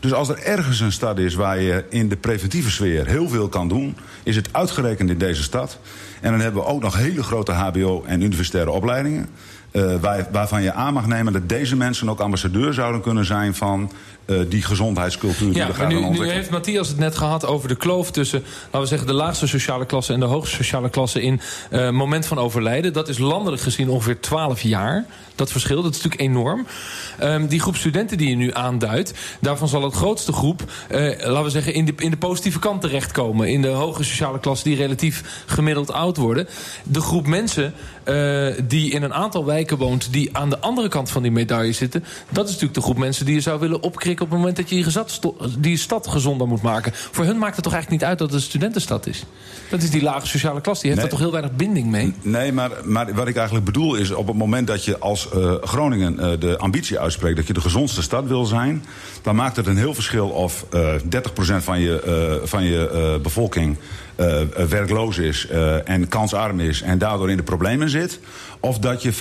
Dus 0.00 0.12
als 0.12 0.28
er 0.28 0.38
ergens 0.38 0.80
een 0.80 0.92
stad 0.92 1.18
is 1.18 1.34
waar 1.34 1.60
je 1.60 1.84
in 1.88 2.08
de 2.08 2.16
preventieve 2.16 2.70
sfeer 2.70 3.06
heel 3.06 3.28
veel 3.28 3.48
kan 3.48 3.68
doen, 3.68 3.96
is 4.22 4.36
het 4.36 4.48
uitgerekend 4.52 5.10
in 5.10 5.18
deze 5.18 5.42
stad. 5.42 5.78
En 6.20 6.30
dan 6.30 6.40
hebben 6.40 6.62
we 6.62 6.68
ook 6.68 6.82
nog 6.82 6.96
hele 6.96 7.22
grote 7.22 7.52
HBO- 7.52 8.02
en 8.06 8.22
universitaire 8.22 8.70
opleidingen. 8.70 9.28
Uh, 9.72 9.94
waar, 10.00 10.26
waarvan 10.32 10.62
je 10.62 10.72
aan 10.72 10.92
mag 10.92 11.06
nemen 11.06 11.32
dat 11.32 11.48
deze 11.48 11.76
mensen 11.76 12.10
ook 12.10 12.20
ambassadeur 12.20 12.72
zouden 12.72 13.00
kunnen 13.00 13.24
zijn 13.24 13.54
van 13.54 13.92
uh, 14.26 14.40
die 14.48 14.62
gezondheidscultuur 14.62 15.52
die 15.52 15.64
we 15.64 15.74
gaan 15.74 15.88
nu, 15.88 15.94
ontwikkelen. 15.94 16.28
Nu 16.28 16.34
heeft 16.34 16.50
Matthias 16.50 16.88
het 16.88 16.98
net 16.98 17.16
gehad 17.16 17.46
over 17.46 17.68
de 17.68 17.74
kloof 17.74 18.10
tussen, 18.10 18.42
laten 18.64 18.80
we 18.80 18.86
zeggen, 18.86 19.06
de 19.06 19.12
laagste 19.12 19.46
sociale 19.46 19.86
klasse 19.86 20.12
en 20.12 20.20
de 20.20 20.26
hoogste 20.26 20.56
sociale 20.56 20.90
klasse 20.90 21.22
in 21.22 21.40
uh, 21.70 21.90
moment 21.90 22.26
van 22.26 22.38
overlijden. 22.38 22.92
Dat 22.92 23.08
is 23.08 23.18
landelijk 23.18 23.62
gezien 23.62 23.88
ongeveer 23.88 24.20
12 24.20 24.60
jaar. 24.60 25.04
Dat 25.34 25.50
verschil, 25.50 25.82
dat 25.82 25.94
is 25.94 26.02
natuurlijk 26.02 26.30
enorm. 26.30 26.66
Um, 27.22 27.46
die 27.46 27.60
groep 27.60 27.76
studenten 27.76 28.18
die 28.18 28.28
je 28.28 28.36
nu 28.36 28.54
aanduidt, 28.54 29.14
daarvan 29.40 29.68
zal 29.68 29.82
het 29.82 29.94
grootste 29.94 30.32
groep, 30.32 30.62
laten 30.88 31.42
we 31.42 31.50
zeggen, 31.50 31.74
in 31.74 31.84
de, 31.84 31.92
in 31.96 32.10
de 32.10 32.16
positieve 32.16 32.58
kant 32.58 32.80
terechtkomen. 32.80 33.48
In 33.48 33.62
de 33.62 33.68
hoge 33.68 34.04
sociale 34.04 34.40
klasse 34.40 34.64
die 34.64 34.76
relatief 34.76 35.44
gemiddeld 35.46 35.92
oud 35.92 36.16
worden. 36.16 36.48
De 36.84 37.00
groep 37.00 37.26
mensen 37.26 37.74
uh, 38.04 38.54
die 38.68 38.90
in 38.90 39.02
een 39.02 39.14
aantal 39.14 39.44
wijken 39.44 39.76
woont, 39.76 40.12
die 40.12 40.36
aan 40.36 40.50
de 40.50 40.58
andere 40.58 40.88
kant 40.88 41.10
van 41.10 41.22
die 41.22 41.30
medaille 41.30 41.72
zitten, 41.72 42.04
dat 42.28 42.44
is 42.44 42.50
natuurlijk 42.50 42.74
de 42.74 42.84
groep 42.84 42.98
mensen 42.98 43.26
die 43.26 43.34
je 43.34 43.40
zou 43.40 43.60
willen 43.60 43.82
opkrikken 43.82 44.24
op 44.24 44.30
het 44.30 44.38
moment 44.38 44.56
dat 44.56 44.68
je 44.68 45.04
die 45.58 45.76
stad 45.76 46.06
gezonder 46.06 46.48
moet 46.48 46.62
maken. 46.62 46.92
Voor 46.94 47.24
hun 47.24 47.38
maakt 47.38 47.54
het 47.54 47.64
toch 47.64 47.72
eigenlijk 47.72 48.02
niet 48.02 48.10
uit 48.10 48.18
dat 48.18 48.28
het 48.28 48.36
een 48.36 48.46
studentenstad 48.46 49.06
is. 49.06 49.24
Dat 49.70 49.82
is 49.82 49.90
die 49.90 50.02
lage 50.02 50.26
sociale 50.26 50.60
klasse, 50.60 50.82
die 50.82 50.90
heeft 50.90 51.02
Nee. 51.02 51.10
daar 51.10 51.20
toch 51.20 51.32
heel 51.32 51.40
weinig 51.40 51.56
binding 51.56 51.90
mee. 51.90 52.14
Nee, 52.22 52.52
maar, 52.52 52.70
maar 52.84 53.14
wat 53.14 53.28
ik 53.28 53.36
eigenlijk 53.36 53.66
bedoel 53.66 53.94
is... 53.94 54.10
op 54.10 54.26
het 54.26 54.36
moment 54.36 54.66
dat 54.66 54.84
je 54.84 54.98
als 54.98 55.28
uh, 55.34 55.54
Groningen 55.60 56.14
uh, 56.14 56.30
de 56.38 56.58
ambitie 56.58 56.98
uitspreekt... 56.98 57.36
dat 57.36 57.46
je 57.46 57.52
de 57.52 57.60
gezondste 57.60 58.02
stad 58.02 58.26
wil 58.26 58.44
zijn... 58.44 58.84
dan 59.22 59.36
maakt 59.36 59.56
het 59.56 59.66
een 59.66 59.76
heel 59.76 59.94
verschil 59.94 60.28
of 60.28 60.66
uh, 60.74 60.94
30% 60.94 60.98
van 61.58 61.80
je, 61.80 62.40
van 62.44 62.64
je 62.64 63.18
bevolking... 63.22 63.76
Uh, 64.22 64.64
werkloos 64.68 65.18
is 65.18 65.46
uh, 65.52 65.88
en 65.88 66.08
kansarm 66.08 66.60
is 66.60 66.82
en 66.82 66.98
daardoor 66.98 67.30
in 67.30 67.36
de 67.36 67.42
problemen 67.42 67.88
zit. 67.88 68.20
Of 68.60 68.78
dat 68.78 69.02
je 69.02 69.12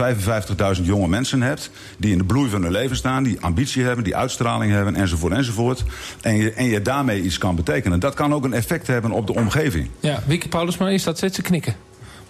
55.000 0.78 0.84
jonge 0.84 1.08
mensen 1.08 1.42
hebt 1.42 1.72
die 1.98 2.12
in 2.12 2.18
de 2.18 2.24
bloei 2.24 2.50
van 2.50 2.62
hun 2.62 2.72
leven 2.72 2.96
staan... 2.96 3.24
die 3.24 3.40
ambitie 3.40 3.84
hebben, 3.84 4.04
die 4.04 4.16
uitstraling 4.16 4.72
hebben 4.72 4.96
enzovoort 4.96 5.34
enzovoort. 5.34 5.84
En 6.22 6.36
je, 6.36 6.54
en 6.54 6.66
je 6.66 6.82
daarmee 6.82 7.22
iets 7.22 7.38
kan 7.38 7.56
betekenen. 7.56 8.00
Dat 8.00 8.14
kan 8.14 8.34
ook 8.34 8.44
een 8.44 8.54
effect 8.54 8.88
hebben 8.88 9.12
op 9.12 9.28
de 9.28 9.36
omgeving. 9.36 9.90
Ja, 10.00 10.20
Wiki 10.26 10.50
Paulusma, 10.50 10.88
je 10.88 10.98
staat 10.98 11.18
steeds 11.18 11.36
te 11.36 11.42
knikken. 11.42 11.76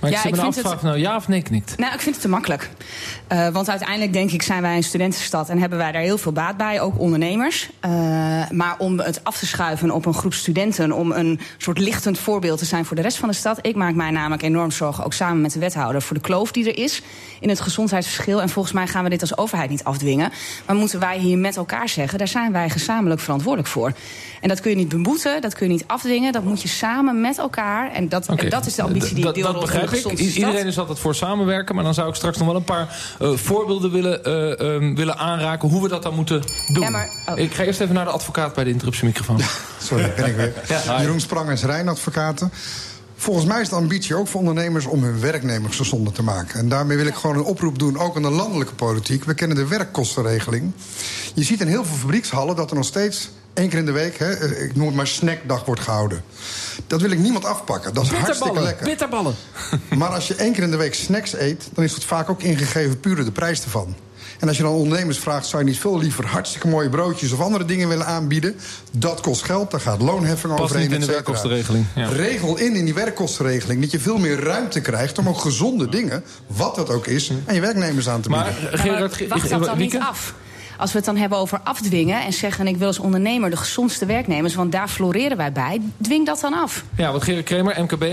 Maar 0.02 0.10
Ja, 0.10 0.16
ik 0.18 0.22
zit 0.24 0.32
ik 0.32 0.40
me 0.40 0.46
af 0.48 0.54
vind 0.54 0.66
te 0.66 0.72
het- 0.72 0.80
vragen, 0.80 0.88
nou 1.00 1.10
ja 1.10 1.16
of 1.16 1.28
nee 1.28 1.42
knikt. 1.42 1.78
Nou, 1.78 1.94
ik 1.94 2.00
vind 2.00 2.16
het 2.16 2.24
te 2.24 2.30
makkelijk. 2.30 2.70
Eh, 3.28 3.48
want 3.48 3.70
uiteindelijk 3.70 4.14
denk 4.14 4.32
ik 4.32 4.42
zijn 4.42 4.62
wij 4.62 4.76
een 4.76 4.84
studentenstad 4.84 5.50
en 5.50 5.58
hebben 5.60 5.78
wij 5.78 5.92
daar 5.92 6.02
heel 6.02 6.18
veel 6.18 6.32
baat 6.32 6.58
bij, 6.58 6.82
ook 6.82 7.00
ondernemers. 7.00 7.70
Eh, 7.80 7.92
maar 8.50 8.76
om 8.78 9.00
het 9.00 9.24
af 9.24 9.38
te 9.40 9.46
schuiven 9.48 9.92
op 9.92 10.06
een 10.06 10.14
groep 10.14 10.34
studenten, 10.34 10.92
om 10.92 11.12
een 11.12 11.40
soort 11.58 11.78
lichtend 11.78 12.20
voorbeeld 12.20 12.60
te 12.60 12.66
zijn 12.66 12.86
voor 12.86 12.96
de 12.96 13.02
rest 13.02 13.18
van 13.18 13.30
de 13.30 13.36
stad. 13.36 13.60
Ik 13.62 13.76
maak 13.76 13.94
mij 13.94 14.12
namelijk 14.12 14.42
enorm 14.42 14.72
zorgen, 14.72 15.04
ook 15.06 15.14
samen 15.14 15.42
met 15.42 15.54
de 15.54 15.60
wethouder, 15.60 16.02
voor 16.02 16.16
de 16.16 16.22
kloof 16.22 16.52
die 16.52 16.70
er 16.74 16.78
is 16.84 17.02
in 17.40 17.50
het 17.50 17.60
gezondheidsverschil. 17.60 18.42
En 18.42 18.50
volgens 18.50 18.74
mij 18.74 18.88
gaan 18.88 19.04
we 19.04 19.10
dit 19.10 19.22
als 19.22 19.38
overheid 19.38 19.70
niet 19.70 19.84
afdwingen. 19.84 20.32
Maar 20.66 20.76
moeten 20.76 21.00
wij 21.00 21.18
hier 21.18 21.38
met 21.38 21.58
elkaar 21.58 21.90
zeggen, 21.90 22.18
daar 22.18 22.28
zijn 22.28 22.52
wij 22.52 22.70
gezamenlijk 22.70 23.22
verantwoordelijk 23.22 23.70
voor. 23.70 23.92
En 24.42 24.48
dat 24.50 24.60
kun 24.62 24.70
je 24.72 24.78
niet 24.78 24.90
beboeten, 24.90 25.42
dat 25.42 25.54
kun 25.54 25.66
je 25.68 25.72
niet 25.74 25.84
afdwingen, 25.88 26.32
dat 26.32 26.44
moet 26.44 26.62
je 26.62 26.68
samen 26.68 27.22
met 27.22 27.38
elkaar. 27.38 27.92
En 27.92 28.10
dat, 28.10 28.26
en 28.28 28.50
dat 28.50 28.66
is 28.66 28.76
de 28.76 28.82
ambitie 28.82 29.16
die 29.16 29.28
ik 29.28 29.34
deel 29.34 29.44
dat 29.44 29.52
rondom 29.52 29.62
begrijp 29.62 29.90
Iedereen 30.16 30.68
is 30.68 30.80
altijd 30.80 31.00
voor 31.00 31.16
samenwerken. 31.16 31.76
Maar 31.76 31.84
dan 31.84 31.94
zou 31.94 32.10
ik 32.10 32.16
straks 32.16 32.38
nog 32.38 32.48
wel 32.48 32.56
een 32.56 32.64
paar 32.64 33.16
eh, 33.20 33.32
voorbeelden 33.34 33.92
willen, 33.92 34.24
eh, 34.24 34.60
ehm, 34.60 34.96
willen 34.96 35.18
aanraken... 35.18 35.70
hoe 35.70 35.82
we 35.82 35.88
dat 35.88 36.04
dan 36.04 36.16
moeten 36.16 36.42
doen. 36.74 36.84
Ja, 36.84 36.90
maar- 36.90 37.10
oh. 37.26 37.38
Ik 37.38 37.54
ga 37.54 37.64
eerst 37.64 37.80
even 37.80 37.96
naar 37.96 38.06
de 38.06 38.12
advocaat 38.12 38.54
bij 38.54 38.64
de 38.64 38.70
interruptiemicrofoon. 38.70 39.40
Sorry, 39.90 40.14
ben 40.16 40.26
ik 40.26 40.36
weer. 40.36 40.54
Ja. 40.86 41.02
Jeroen 41.02 41.20
Sprangers, 41.20 41.64
Rijnadvocaten. 41.64 42.52
Volgens 43.16 43.46
mij 43.46 43.62
is 43.62 43.70
de 43.70 43.76
ambitie 43.76 44.16
ook 44.16 44.28
voor 44.28 44.40
ondernemers 44.40 44.86
om 44.86 45.04
hun 45.04 45.20
werknemers 45.20 45.78
gezonder 45.78 46.14
te 46.14 46.24
maken. 46.24 46.60
En 46.60 46.70
daarmee 46.70 46.98
wil 46.98 47.06
ik 47.06 47.16
gewoon 47.16 47.36
een 47.36 47.44
oproep 47.44 47.80
doen, 47.80 47.98
ook 47.98 48.16
aan 48.16 48.22
de 48.22 48.30
landelijke 48.30 48.74
politiek. 48.74 49.24
We 49.24 49.34
kennen 49.34 49.58
de 49.58 49.68
werkkostenregeling. 49.68 50.72
Je 51.34 51.44
ziet 51.44 51.62
in 51.62 51.68
heel 51.68 51.86
veel 51.86 51.96
fabriekshallen 51.96 52.56
dat 52.56 52.70
er 52.70 52.76
nog 52.76 52.86
steeds 52.86 53.30
één 53.54 53.70
keer 53.70 53.80
in 53.80 53.86
de 53.86 53.92
week, 53.92 54.18
hè, 54.18 54.48
ik 54.64 54.76
noem 54.76 54.86
het 54.86 54.96
maar 54.96 55.08
snackdag, 55.08 55.66
wordt 55.66 55.82
gehouden. 55.82 56.24
Dat 56.88 57.02
wil 57.02 57.12
ik 57.12 57.20
niemand 57.20 57.46
afpakken. 57.46 57.94
Dat 57.94 58.04
is 58.04 58.12
hartstikke 58.12 58.62
lekker. 58.62 58.86
bitterballen. 58.86 59.36
Maar 59.98 60.10
als 60.10 60.28
je 60.28 60.36
één 60.36 60.54
keer 60.54 60.64
in 60.64 60.72
de 60.72 60.78
week 60.78 60.94
snacks 60.94 61.34
eet, 61.34 61.70
dan 61.74 61.84
is 61.84 61.94
het 61.94 62.04
vaak 62.04 62.30
ook 62.30 62.42
ingegeven 62.42 63.00
puur 63.00 63.26
de 63.26 63.32
prijs 63.32 63.64
ervan. 63.64 63.96
En 64.40 64.48
als 64.48 64.58
je 64.58 64.64
dan 64.64 64.72
ondernemers 64.72 65.20
vraagt, 65.20 65.46
zou 65.46 65.64
je 65.64 65.70
niet 65.70 65.80
veel 65.80 65.98
liever 65.98 66.26
hartstikke 66.26 66.68
mooie 66.68 66.90
broodjes 66.90 67.32
of 67.32 67.42
andere 67.42 67.66
dingen 67.66 67.88
willen 67.88 68.06
aanbieden? 68.06 68.56
Dat 68.92 69.22
kost 69.22 69.44
geld, 69.44 69.72
daar 69.72 69.80
gaat 69.80 70.02
loonheffing 70.02 70.54
Past 70.54 70.64
overheen. 70.64 70.90
niet 70.90 71.00
in 71.00 71.06
de 71.06 71.12
werkkostenregeling. 71.12 71.86
Ja. 71.96 72.08
Regel 72.08 72.58
in 72.58 72.76
in 72.76 72.86
die 72.86 72.94
werkkostenregeling 72.94 73.82
dat 73.82 73.92
je 73.92 74.00
veel 74.00 74.18
meer 74.18 74.40
ruimte 74.44 74.82
krijgt 74.82 75.18
om 75.18 75.28
ook 75.28 75.40
gezonde 75.40 75.90
dingen, 75.90 76.24
wat 76.48 76.76
dat 76.76 76.90
ook 76.90 77.08
is, 77.08 77.32
aan 77.46 77.56
je 77.56 77.62
werknemers 77.62 78.10
aan 78.10 78.22
te 78.22 78.30
bieden. 78.30 78.48
Maar 78.48 78.80
Gerard, 78.80 79.28
wacht 79.28 79.50
dat 79.50 79.64
dan 79.64 79.78
niet 79.78 79.98
af. 79.98 80.34
Als 80.82 80.92
we 80.92 80.98
het 80.98 81.06
dan 81.06 81.18
hebben 81.18 81.38
over 81.38 81.60
afdwingen 81.64 82.24
en 82.24 82.34
zeggen... 82.34 82.68
ik 82.68 82.78
wil 82.78 82.88
als 82.88 83.00
ondernemer 83.00 83.50
de 83.50 83.58
gezondste 83.58 84.06
werknemers... 84.06 84.56
want 84.56 84.72
daar 84.72 84.88
floreren 84.88 85.38
wij 85.38 85.52
bij, 85.52 85.82
dwing 86.02 86.26
dat 86.26 86.40
dan 86.40 86.54
af. 86.54 86.84
Ja, 86.98 87.12
want 87.12 87.24
Gerard 87.24 87.46
Kremer, 87.46 87.84
MKB, 87.84 88.06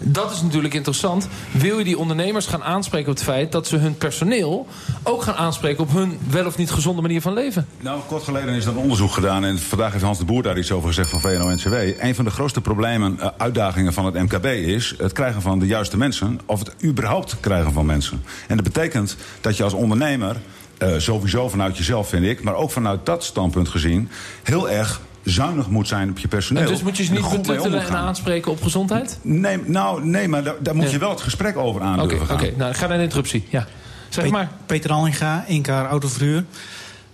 dat 0.00 0.30
is 0.30 0.42
natuurlijk 0.42 0.74
interessant. 0.74 1.28
Wil 1.50 1.78
je 1.78 1.84
die 1.84 1.98
ondernemers 1.98 2.46
gaan 2.46 2.64
aanspreken 2.64 3.10
op 3.10 3.14
het 3.14 3.24
feit 3.24 3.52
dat 3.52 3.66
ze 3.66 3.76
hun 3.76 3.96
personeel 3.96 4.66
ook 5.02 5.22
gaan 5.22 5.34
aanspreken 5.34 5.82
op 5.82 5.92
hun 5.92 6.18
wel 6.30 6.46
of 6.46 6.56
niet 6.56 6.70
gezonde 6.70 7.02
manier 7.02 7.20
van 7.20 7.32
leven? 7.32 7.66
Nou, 7.80 8.00
kort 8.06 8.22
geleden 8.22 8.54
is 8.54 8.64
er 8.64 8.70
een 8.70 8.78
onderzoek 8.78 9.12
gedaan 9.12 9.44
en 9.44 9.58
vandaag 9.58 9.92
heeft 9.92 10.04
Hans 10.04 10.18
de 10.18 10.24
Boer 10.24 10.42
daar 10.42 10.58
iets 10.58 10.72
over 10.72 10.88
gezegd 10.88 11.10
van 11.10 11.20
VNO-NCW. 11.20 11.74
Een 11.98 12.14
van 12.14 12.24
de 12.24 12.30
grootste 12.30 12.60
problemen, 12.60 13.20
eh, 13.20 13.28
uitdagingen 13.36 13.92
van 13.92 14.04
het 14.04 14.14
MKB 14.14 14.44
is 14.44 14.94
het 14.98 15.12
krijgen 15.12 15.42
van 15.42 15.58
de 15.58 15.66
juiste 15.66 15.96
mensen 15.96 16.40
of 16.46 16.58
het 16.58 16.74
überhaupt 16.84 17.36
krijgen 17.40 17.72
van 17.72 17.86
mensen. 17.86 18.24
En 18.48 18.56
dat 18.56 18.64
betekent 18.64 19.16
dat 19.40 19.56
je 19.56 19.62
als 19.62 19.72
ondernemer, 19.72 20.36
eh, 20.78 20.88
sowieso 20.98 21.48
vanuit 21.48 21.76
jezelf 21.76 22.08
vind 22.08 22.24
ik, 22.24 22.42
maar 22.42 22.54
ook 22.54 22.70
vanuit 22.70 23.06
dat 23.06 23.24
standpunt 23.24 23.68
gezien, 23.68 24.08
heel 24.42 24.70
erg 24.70 25.00
zuinig 25.22 25.68
moet 25.68 25.88
zijn 25.88 26.10
op 26.10 26.18
je 26.18 26.28
personeel. 26.28 26.62
En 26.62 26.68
dus 26.68 26.82
moet 26.82 26.96
je 26.96 27.04
ze 27.04 27.12
niet 27.12 27.20
moet 27.20 27.48
en 27.50 27.82
gaan. 27.82 27.96
aanspreken 28.06 28.50
op 28.50 28.62
gezondheid? 28.62 29.18
Nee, 29.22 29.60
nou, 29.64 30.04
nee, 30.06 30.28
maar 30.28 30.44
daar, 30.44 30.54
daar 30.60 30.74
moet 30.76 30.84
Ja. 30.84 30.90
je 30.90 30.98
wel 30.98 31.10
het 31.10 31.20
gesprek 31.20 31.56
over 31.56 31.80
aan 31.82 32.00
Oké, 32.00 32.08
durven 32.16 32.34
oké. 32.34 32.44
gaan. 32.44 32.54
nou, 32.56 32.70
ik 32.70 32.76
ga 32.76 32.86
naar 32.86 32.96
de 32.96 33.02
interruptie. 33.02 33.44
Ja. 33.48 33.66
Zeg 34.08 34.24
Pe- 34.24 34.30
maar. 34.30 34.50
Peter 34.66 34.90
Allinga, 34.92 35.44
Incar 35.46 35.86
Autoverhuur. 35.86 36.44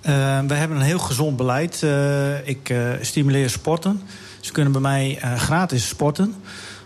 Eh 0.00 0.38
we 0.46 0.54
hebben 0.54 0.76
een 0.76 0.82
heel 0.82 0.98
gezond 0.98 1.36
beleid. 1.36 1.82
Eh, 1.82 2.48
ik 2.48 2.68
eh, 2.68 2.78
stimuleer 3.00 3.50
sporten. 3.50 4.02
Ze 4.40 4.52
kunnen 4.52 4.72
bij 4.72 4.80
mij 4.80 5.18
eh, 5.20 5.34
gratis 5.36 5.88
sporten. 5.88 6.34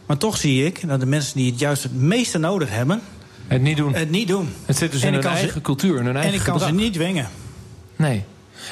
Maar 0.07 0.17
toch 0.17 0.37
zie 0.37 0.65
ik 0.67 0.89
dat 0.89 1.01
de 1.01 1.07
mensen 1.07 1.37
die 1.37 1.51
het 1.51 1.61
juist 1.61 1.83
het 1.83 1.95
meeste 2.01 2.39
nodig 2.39 2.71
hebben... 2.71 3.01
Het 3.47 3.63
niet 3.63 3.77
doen. 3.77 3.95
het 3.95 4.11
niet 4.11 4.29
doen. 4.29 4.53
Het 4.65 4.77
zit 4.77 4.93
dus 4.93 5.01
En 5.03 5.07
in 5.09 5.15
hun 5.15 5.23
ze- 5.23 5.29
eigen 5.29 5.61
cultuur, 5.61 5.91
in 5.99 6.05
hun 6.05 6.09
En 6.17 6.21
eigen 6.21 6.39
ik 6.39 6.45
kan 6.45 6.53
gedrag. 6.53 6.69
ze 6.71 6.75
niet 6.75 6.93
dwingen. 6.93 7.29
Nee. 7.97 8.25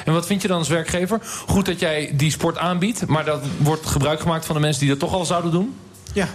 En 0.05 0.13
wat 0.13 0.25
vind 0.25 0.41
je 0.41 0.47
dan 0.47 0.57
als 0.57 0.67
werkgever? 0.67 1.19
Goed 1.47 1.65
dat 1.65 1.79
jij 1.79 2.11
die 2.15 2.31
sport 2.31 2.57
aanbiedt, 2.57 3.05
maar 3.07 3.25
dat 3.25 3.43
wordt 3.57 3.85
gebruik 3.85 4.19
gemaakt 4.19 4.45
van 4.45 4.55
de 4.55 4.61
mensen 4.61 4.79
die 4.81 4.89
dat 4.89 4.99
toch 4.99 5.13
al 5.13 5.25
zouden 5.25 5.51
doen? 5.51 5.75
Ja. 6.13 6.27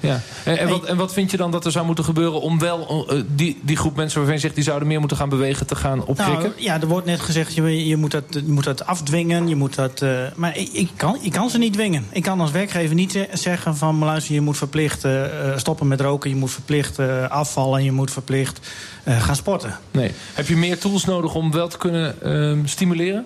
Ja. 0.00 0.20
En, 0.44 0.58
en, 0.58 0.68
wat, 0.68 0.84
en 0.84 0.96
wat 0.96 1.12
vind 1.12 1.30
je 1.30 1.36
dan 1.36 1.50
dat 1.50 1.64
er 1.64 1.70
zou 1.72 1.86
moeten 1.86 2.04
gebeuren 2.04 2.40
om 2.40 2.58
wel 2.58 3.06
eh, 3.08 3.22
die, 3.34 3.58
die 3.62 3.76
groep 3.76 3.96
mensen 3.96 4.16
waarvan 4.16 4.34
je 4.36 4.42
zegt 4.42 4.54
die 4.54 4.64
zouden 4.64 4.88
meer 4.88 4.98
moeten 4.98 5.16
gaan 5.16 5.28
bewegen 5.28 5.66
te 5.66 5.76
gaan 5.76 6.04
opkrikken? 6.04 6.38
Nou, 6.48 6.52
ja, 6.56 6.80
er 6.80 6.86
wordt 6.86 7.06
net 7.06 7.20
gezegd, 7.20 7.54
je, 7.54 7.86
je, 7.86 7.96
moet, 7.96 8.10
dat, 8.10 8.24
je 8.30 8.42
moet 8.46 8.64
dat 8.64 8.86
afdwingen. 8.86 9.48
Je 9.48 9.56
moet 9.56 9.74
dat, 9.74 10.02
eh, 10.02 10.10
maar 10.36 10.56
ik, 10.56 10.68
ik, 10.72 10.88
kan, 10.96 11.18
ik 11.20 11.32
kan 11.32 11.50
ze 11.50 11.58
niet 11.58 11.72
dwingen. 11.72 12.06
Ik 12.12 12.22
kan 12.22 12.40
als 12.40 12.50
werkgever 12.50 12.94
niet 12.94 13.12
ze- 13.12 13.28
zeggen 13.32 13.76
van... 13.76 13.98
luister, 13.98 14.34
je 14.34 14.40
moet 14.40 14.56
verplicht 14.56 15.04
eh, 15.04 15.22
stoppen 15.56 15.88
met 15.88 16.00
roken... 16.00 16.30
je 16.30 16.36
moet 16.36 16.50
verplicht 16.50 16.98
afvallen, 17.28 17.84
je 17.84 17.92
moet 17.92 18.10
verplicht 18.10 18.68
gaan 19.04 19.36
sporten. 19.36 19.78
Nee. 19.90 20.10
Heb 20.34 20.48
je 20.48 20.56
meer 20.56 20.78
tools 20.78 21.04
nodig 21.04 21.34
om 21.34 21.52
wel 21.52 21.68
te 21.68 21.78
kunnen 21.78 22.22
ehm, 22.22 22.66
stimuleren? 22.66 23.24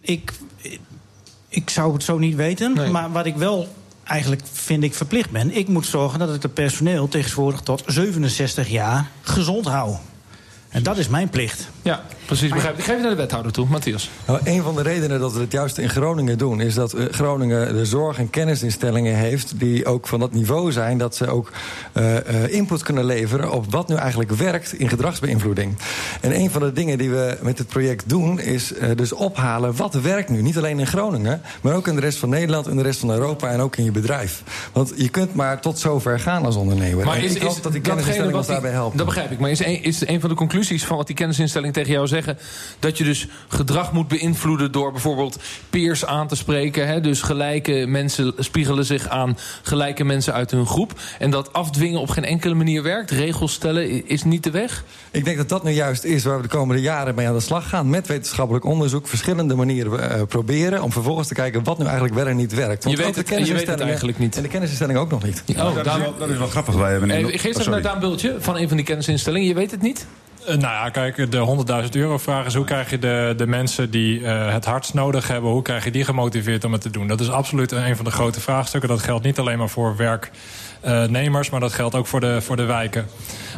Ik, 0.00 0.32
ik 1.48 1.70
zou 1.70 1.92
het 1.92 2.02
zo 2.02 2.18
niet 2.18 2.34
weten. 2.36 2.74
Nee. 2.74 2.90
Maar 2.90 3.12
wat 3.12 3.26
ik 3.26 3.36
wel 3.36 3.68
eigenlijk 4.06 4.42
vind 4.52 4.82
ik 4.82 4.94
verplicht 4.94 5.30
ben... 5.30 5.56
ik 5.56 5.68
moet 5.68 5.86
zorgen 5.86 6.18
dat 6.18 6.34
ik 6.34 6.42
het 6.42 6.54
personeel 6.54 7.08
tegenwoordig 7.08 7.60
tot 7.60 7.82
67 7.86 8.68
jaar 8.68 9.10
gezond 9.22 9.66
hou. 9.66 9.96
En 10.76 10.82
dat 10.82 10.98
is 10.98 11.08
mijn 11.08 11.28
plicht. 11.28 11.68
Ja, 11.82 12.02
precies. 12.26 12.50
Begrijp. 12.50 12.78
Ik 12.78 12.84
geef 12.84 12.94
het 12.94 13.02
naar 13.02 13.10
de 13.10 13.16
wethouder 13.16 13.52
toe, 13.52 13.66
Matthias. 13.68 14.10
Nou, 14.26 14.40
een 14.44 14.62
van 14.62 14.74
de 14.74 14.82
redenen 14.82 15.20
dat 15.20 15.32
we 15.32 15.40
het 15.40 15.52
juist 15.52 15.78
in 15.78 15.88
Groningen 15.88 16.38
doen... 16.38 16.60
is 16.60 16.74
dat 16.74 16.92
eh, 16.92 17.04
Groningen 17.10 17.74
de 17.74 17.84
zorg- 17.84 18.18
en 18.18 18.30
kennisinstellingen 18.30 19.14
heeft... 19.14 19.58
die 19.58 19.86
ook 19.86 20.06
van 20.06 20.20
dat 20.20 20.32
niveau 20.32 20.72
zijn 20.72 20.98
dat 20.98 21.16
ze 21.16 21.26
ook 21.26 21.52
eh, 21.92 22.16
eh, 22.16 22.52
input 22.52 22.82
kunnen 22.82 23.04
leveren... 23.04 23.52
op 23.52 23.72
wat 23.72 23.88
nu 23.88 23.94
eigenlijk 23.94 24.30
werkt 24.30 24.72
in 24.72 24.88
gedragsbeïnvloeding. 24.88 25.76
En 26.20 26.34
een 26.40 26.50
van 26.50 26.62
de 26.62 26.72
dingen 26.72 26.98
die 26.98 27.10
we 27.10 27.38
met 27.42 27.58
het 27.58 27.66
project 27.66 28.08
doen... 28.08 28.40
is 28.40 28.74
eh, 28.74 28.90
dus 28.96 29.12
ophalen 29.12 29.76
wat 29.76 29.94
werkt 29.94 30.28
nu. 30.28 30.42
Niet 30.42 30.56
alleen 30.56 30.78
in 30.78 30.86
Groningen, 30.86 31.40
maar 31.60 31.74
ook 31.74 31.86
in 31.88 31.94
de 31.94 32.00
rest 32.00 32.18
van 32.18 32.28
Nederland... 32.28 32.68
in 32.68 32.76
de 32.76 32.82
rest 32.82 33.00
van 33.00 33.10
Europa 33.10 33.48
en 33.48 33.60
ook 33.60 33.76
in 33.76 33.84
je 33.84 33.90
bedrijf. 33.90 34.42
Want 34.72 34.92
je 34.96 35.08
kunt 35.08 35.34
maar 35.34 35.60
tot 35.60 35.78
zover 35.78 36.20
gaan 36.20 36.44
als 36.44 36.56
ondernemer. 36.56 37.04
Maar 37.04 37.16
En 37.16 37.22
is, 37.22 37.34
ik 37.34 37.42
hoop 37.42 37.56
is 37.56 37.62
dat 37.62 37.72
die 37.72 37.80
kennisinstellingen 37.80 38.36
ons 38.36 38.46
daarbij 38.46 38.70
helpen. 38.70 38.96
Dat 38.96 39.06
begrijp 39.06 39.30
ik. 39.30 39.38
Maar 39.38 39.50
is 39.50 39.64
een, 39.64 39.82
is 39.82 40.06
een 40.06 40.20
van 40.20 40.28
de 40.28 40.36
conclusies 40.36 40.64
van 40.68 40.96
wat 40.96 41.06
die 41.06 41.16
kennisinstellingen 41.16 41.74
tegen 41.74 41.92
jou 41.92 42.06
zeggen... 42.06 42.38
dat 42.78 42.98
je 42.98 43.04
dus 43.04 43.26
gedrag 43.48 43.92
moet 43.92 44.08
beïnvloeden 44.08 44.72
door 44.72 44.92
bijvoorbeeld 44.92 45.38
peers 45.70 46.06
aan 46.06 46.28
te 46.28 46.36
spreken. 46.36 46.86
Hè? 46.86 47.00
Dus 47.00 47.22
gelijke 47.22 47.84
mensen 47.88 48.32
spiegelen 48.38 48.84
zich 48.84 49.08
aan 49.08 49.38
gelijke 49.62 50.04
mensen 50.04 50.32
uit 50.32 50.50
hun 50.50 50.66
groep. 50.66 51.00
En 51.18 51.30
dat 51.30 51.52
afdwingen 51.52 52.00
op 52.00 52.10
geen 52.10 52.24
enkele 52.24 52.54
manier 52.54 52.82
werkt. 52.82 53.10
Regels 53.10 53.52
stellen 53.52 54.08
is 54.08 54.22
niet 54.24 54.42
de 54.44 54.50
weg. 54.50 54.84
Ik 55.10 55.24
denk 55.24 55.36
dat 55.36 55.48
dat 55.48 55.64
nu 55.64 55.70
juist 55.70 56.04
is 56.04 56.24
waar 56.24 56.36
we 56.36 56.42
de 56.42 56.48
komende 56.48 56.82
jaren 56.82 57.14
mee 57.14 57.28
aan 57.28 57.34
de 57.34 57.40
slag 57.40 57.68
gaan. 57.68 57.90
Met 57.90 58.06
wetenschappelijk 58.06 58.64
onderzoek, 58.64 59.06
verschillende 59.08 59.54
manieren 59.54 60.10
eh, 60.10 60.22
proberen. 60.28 60.82
Om 60.82 60.92
vervolgens 60.92 61.28
te 61.28 61.34
kijken 61.34 61.64
wat 61.64 61.78
nu 61.78 61.84
eigenlijk 61.84 62.14
wel 62.14 62.26
en 62.26 62.36
niet 62.36 62.54
werkt. 62.54 62.84
Je 62.90 62.96
weet 62.96 63.06
ook 63.06 63.14
de 63.14 63.20
het- 63.20 63.30
en 63.30 63.44
je 63.44 63.52
weet 63.52 63.66
het 63.66 63.80
eigenlijk 63.80 64.18
niet. 64.18 64.36
En 64.36 64.42
de 64.42 64.48
kennisinstellingen 64.48 65.00
ook 65.00 65.10
nog 65.10 65.22
niet. 65.24 65.42
Oh, 65.56 65.74
dat, 65.74 65.86
is 65.86 65.96
wel, 65.96 66.14
dat 66.18 66.28
is 66.28 66.38
wel 66.38 66.46
grappig. 66.46 66.74
Wij 66.74 66.90
hebben 66.90 67.10
in- 67.10 67.24
Hey, 67.24 67.38
Geef 67.38 67.54
Oh, 67.54 67.60
even 67.60 67.70
naar 67.70 67.82
Daan 67.82 68.00
Bultje 68.00 68.36
van 68.38 68.56
een 68.56 68.68
van 68.68 68.76
die 68.76 68.86
kennisinstellingen. 68.86 69.48
Je 69.48 69.54
weet 69.54 69.70
het 69.70 69.82
niet? 69.82 70.06
Eh, 70.46 70.56
nou 70.56 70.74
ja, 70.74 70.90
kijk, 70.90 71.30
de 71.30 71.64
100.000 71.84 71.90
euro 71.90 72.18
vraag 72.18 72.46
is... 72.46 72.54
hoe 72.54 72.64
krijg 72.64 72.90
je 72.90 72.98
de, 72.98 73.34
de 73.36 73.46
mensen 73.46 73.90
die 73.90 74.24
eh, 74.24 74.52
het 74.52 74.64
hardst 74.64 74.94
nodig 74.94 75.28
hebben... 75.28 75.50
hoe 75.50 75.62
krijg 75.62 75.84
je 75.84 75.90
die 75.90 76.04
gemotiveerd 76.04 76.64
om 76.64 76.72
het 76.72 76.80
te 76.80 76.90
doen? 76.90 77.06
Dat 77.06 77.20
is 77.20 77.30
absoluut 77.30 77.72
een 77.72 77.96
van 77.96 78.04
de 78.04 78.10
grote 78.10 78.40
vraagstukken. 78.40 78.88
Dat 78.88 79.02
geldt 79.02 79.24
niet 79.24 79.38
alleen 79.38 79.58
maar 79.58 79.68
voor 79.68 79.96
werknemers... 79.96 81.50
maar 81.50 81.60
dat 81.60 81.72
geldt 81.72 81.94
ook 81.94 82.06
voor 82.06 82.20
de, 82.20 82.40
voor 82.40 82.56
de 82.56 82.64
wijken. 82.64 83.06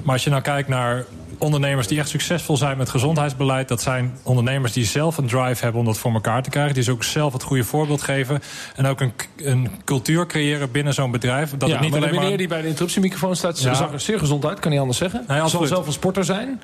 Maar 0.04 0.14
als 0.14 0.24
je 0.24 0.30
nou 0.30 0.42
kijkt 0.42 0.68
naar 0.68 1.04
ondernemers 1.38 1.86
die 1.86 1.98
echt 1.98 2.08
succesvol 2.08 2.56
zijn 2.56 2.76
met 2.76 2.88
gezondheidsbeleid... 2.88 3.68
dat 3.68 3.82
zijn 3.82 4.18
ondernemers 4.22 4.72
die 4.72 4.84
zelf 4.84 5.18
een 5.18 5.26
drive 5.26 5.62
hebben 5.62 5.80
om 5.80 5.86
dat 5.86 5.98
voor 5.98 6.12
elkaar 6.12 6.42
te 6.42 6.50
krijgen. 6.50 6.74
Die 6.74 6.82
ze 6.82 6.90
ook 6.90 7.04
zelf 7.04 7.32
het 7.32 7.42
goede 7.42 7.64
voorbeeld 7.64 8.02
geven. 8.02 8.42
En 8.76 8.86
ook 8.86 9.00
een, 9.00 9.12
een 9.36 9.70
cultuur 9.84 10.26
creëren 10.26 10.70
binnen 10.70 10.94
zo'n 10.94 11.10
bedrijf. 11.10 11.50
Dat 11.56 11.68
ja, 11.68 11.74
het 11.74 11.82
niet 11.82 11.90
maar 11.90 12.00
de 12.00 12.06
alleen 12.06 12.14
maar... 12.14 12.24
meneer 12.24 12.38
die 12.38 12.48
bij 12.48 12.62
de 12.62 12.68
interruptiemicrofoon 12.68 13.36
staat... 13.36 13.60
Ja. 13.60 13.74
zag 13.74 13.92
er 13.92 14.00
zeer 14.00 14.18
gezond 14.18 14.44
uit, 14.44 14.58
kan 14.58 14.70
niet 14.70 14.80
anders 14.80 14.98
zeggen. 14.98 15.24
Nee, 15.28 15.40
Hij 15.40 15.48
zal 15.48 15.66
zelf 15.66 15.86
een 15.86 15.92
sporter 15.92 16.24
zijn. 16.24 16.60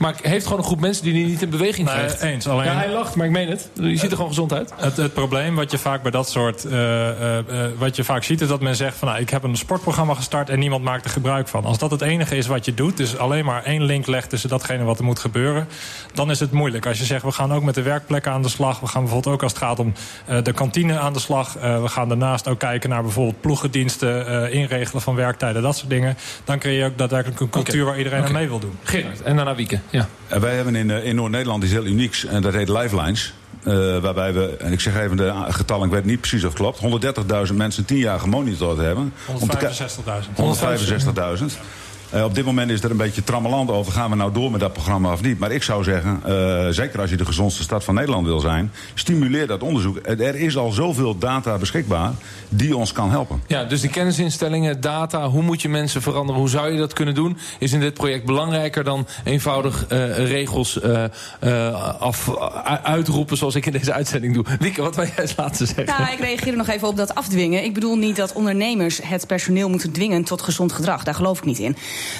Maar 0.00 0.14
heeft 0.22 0.44
gewoon 0.44 0.58
een 0.58 0.64
groep 0.64 0.80
mensen 0.80 1.04
die 1.04 1.12
hij 1.12 1.22
niet 1.30 1.42
in 1.42 1.50
beweging 1.50 1.86
Nee, 1.86 1.96
krijgt. 1.96 2.20
eens, 2.22 2.48
alleen- 2.48 2.64
Ja, 2.66 2.74
hij 2.74 2.90
lacht, 2.90 3.14
maar 3.14 3.26
ik 3.26 3.32
meen 3.32 3.48
het. 3.48 3.70
Je 3.74 3.96
ziet 3.96 4.02
er 4.10 4.10
gewoon 4.16 4.28
gezond 4.28 4.52
uit. 4.52 4.72
Het, 4.76 4.96
het 4.96 5.12
probleem 5.14 5.54
wat 5.54 5.70
je 5.70 5.78
vaak 5.78 6.02
bij 6.02 6.10
dat 6.10 6.28
soort. 6.28 6.64
eh, 6.64 7.08
eh, 7.10 7.38
eh, 7.38 7.70
wat 7.78 7.96
je 7.96 8.04
vaak 8.04 8.22
ziet, 8.24 8.40
is 8.40 8.48
dat 8.48 8.60
men 8.60 8.76
zegt 8.76 8.96
van 8.96 9.08
nou, 9.08 9.20
ik 9.20 9.30
heb 9.30 9.42
een 9.42 9.56
sportprogramma 9.56 10.14
gestart 10.14 10.48
en 10.50 10.58
niemand 10.58 10.84
maakt 10.84 11.04
er 11.04 11.10
gebruik 11.10 11.48
van. 11.48 11.64
Als 11.64 11.78
dat 11.78 11.90
het 11.90 12.00
enige 12.00 12.36
is 12.36 12.46
wat 12.46 12.64
je 12.64 12.74
doet, 12.74 12.96
dus 12.96 13.16
alleen 13.18 13.44
maar 13.44 13.62
één 13.64 13.82
link 13.82 14.06
legt 14.06 14.30
tussen 14.30 14.48
datgene 14.48 14.84
wat 14.84 14.98
er 14.98 15.04
moet 15.04 15.18
gebeuren, 15.18 15.68
dan 16.14 16.30
is 16.30 16.40
het 16.40 16.52
moeilijk. 16.52 16.86
Als 16.86 16.98
je 16.98 17.04
zegt 17.04 17.22
we 17.24 17.32
gaan 17.32 17.52
ook 17.52 17.62
met 17.62 17.74
de 17.74 17.82
werkplekken 17.82 18.32
aan 18.32 18.42
de 18.42 18.48
slag, 18.48 18.80
we 18.80 18.86
gaan 18.86 19.02
bijvoorbeeld 19.02 19.34
ook 19.34 19.42
als 19.42 19.52
het 19.52 19.60
gaat 19.62 19.78
om 19.78 19.92
de 20.42 20.52
kantine 20.52 20.98
aan 20.98 21.12
de 21.12 21.18
slag, 21.20 21.52
we 21.60 21.88
gaan 21.88 22.08
daarnaast 22.08 22.48
ook 22.48 22.58
kijken 22.58 22.90
naar 22.90 23.02
bijvoorbeeld 23.02 23.40
ploegendiensten, 23.40 24.52
inregelen 24.52 25.02
van 25.02 25.14
werktijden, 25.14 25.62
dat 25.62 25.76
soort 25.76 25.90
dingen. 25.90 26.16
Dan 26.44 26.58
creëer 26.58 26.78
je 26.78 26.84
ook 26.84 26.98
daadwerkelijk 26.98 27.40
een 27.40 27.50
cultuur 27.50 27.84
waar 27.84 27.98
iedereen 27.98 28.24
aan 28.24 28.32
mee 28.32 28.48
wil 28.48 28.58
doen. 28.58 28.78
Gerard, 28.82 29.22
en 29.22 29.36
daarna 29.36 29.54
Wieke. 29.54 29.78
Ja. 29.90 30.08
En 30.28 30.40
wij 30.40 30.54
hebben 30.54 30.74
in, 30.74 30.90
eh, 30.90 31.04
in 31.04 31.14
Noord-Nederland 31.14 31.62
iets 31.62 31.72
heel 31.72 31.84
unieks. 31.86 32.24
En 32.24 32.42
dat 32.42 32.52
heet 32.52 32.68
Lifelines. 32.68 33.32
Eh, 33.62 33.98
waarbij 33.98 34.32
we, 34.32 34.56
en 34.58 34.72
ik 34.72 34.80
zeg 34.80 34.96
even 34.96 35.16
de 35.16 35.32
getallen, 35.48 35.86
ik 35.86 35.92
weet 35.92 36.04
niet 36.04 36.20
precies 36.20 36.44
of 36.44 36.48
het 36.48 36.58
klopt. 36.58 36.78
130.000 36.78 37.56
mensen 37.58 37.84
10 37.84 37.96
jaar 37.98 38.20
gemonitord 38.20 38.78
hebben. 38.78 39.12
Om 39.26 39.48
te 39.48 39.56
ki- 39.56 39.66
165.000. 39.66 40.36
165.000. 40.36 41.58
Eh, 42.10 42.24
op 42.24 42.34
dit 42.34 42.44
moment 42.44 42.70
is 42.70 42.82
er 42.82 42.90
een 42.90 42.96
beetje 42.96 43.24
trammeland 43.24 43.70
over. 43.70 43.92
Gaan 43.92 44.10
we 44.10 44.16
nou 44.16 44.32
door 44.32 44.50
met 44.50 44.60
dat 44.60 44.72
programma 44.72 45.12
of 45.12 45.22
niet? 45.22 45.38
Maar 45.38 45.52
ik 45.52 45.62
zou 45.62 45.84
zeggen, 45.84 46.20
eh, 46.24 46.68
zeker 46.68 47.00
als 47.00 47.10
je 47.10 47.16
de 47.16 47.24
gezondste 47.24 47.62
stad 47.62 47.84
van 47.84 47.94
Nederland 47.94 48.26
wil 48.26 48.40
zijn... 48.40 48.72
stimuleer 48.94 49.46
dat 49.46 49.62
onderzoek. 49.62 49.98
Er 50.02 50.20
er 50.20 50.34
is 50.34 50.56
al 50.56 50.70
zoveel 50.70 51.18
data 51.18 51.58
beschikbaar 51.58 52.12
die 52.48 52.76
ons 52.76 52.92
kan 52.92 53.10
helpen. 53.10 53.42
ja, 53.46 53.64
dus 53.64 53.80
die 53.80 53.90
kennisinstellingen, 53.90 54.80
data, 54.80 55.28
hoe 55.28 55.42
moet 55.42 55.62
je 55.62 55.68
mensen 55.68 56.02
veranderen? 56.02 56.40
Hoe 56.40 56.50
zou 56.50 56.72
je 56.72 56.78
dat 56.78 56.92
kunnen 56.92 57.14
doen? 57.14 57.38
Is 57.58 57.72
in 57.72 57.80
dit 57.80 57.94
project 57.94 58.24
belangrijker 58.24 58.84
dan 58.84 59.06
eenvoudig 59.24 59.86
eh, 59.86 60.26
regels 60.26 60.80
eh, 60.80 61.04
eh, 61.40 62.00
af, 62.00 62.36
uitroepen 62.82 63.36
zoals 63.36 63.54
ik 63.54 63.66
in 63.66 63.72
deze 63.72 63.92
uitzending 63.92 64.34
doe. 64.34 64.44
Wieke, 64.58 64.82
wat 64.82 64.96
wil 64.96 65.04
jij 65.04 65.18
eens 65.18 65.36
laten 65.36 65.66
zeggen? 65.66 65.86
Nou, 65.98 66.12
ik 66.12 66.18
reageer 66.18 66.56
nog 66.56 66.68
even 66.68 66.88
op 66.88 66.96
dat 66.96 67.14
afdwingen. 67.14 67.64
Ik 67.64 67.74
bedoel 67.74 67.96
niet 67.96 68.16
dat 68.16 68.32
ondernemers 68.32 69.00
het 69.02 69.26
personeel 69.26 69.68
moeten 69.68 69.92
dwingen 69.92 70.24
tot 70.24 70.42
gezond 70.42 70.72
gedrag. 70.72 71.04
Daar 71.04 71.14
geloof 71.14 71.38
ik 71.38 71.44
niet 71.44 71.58
in. 71.58 71.76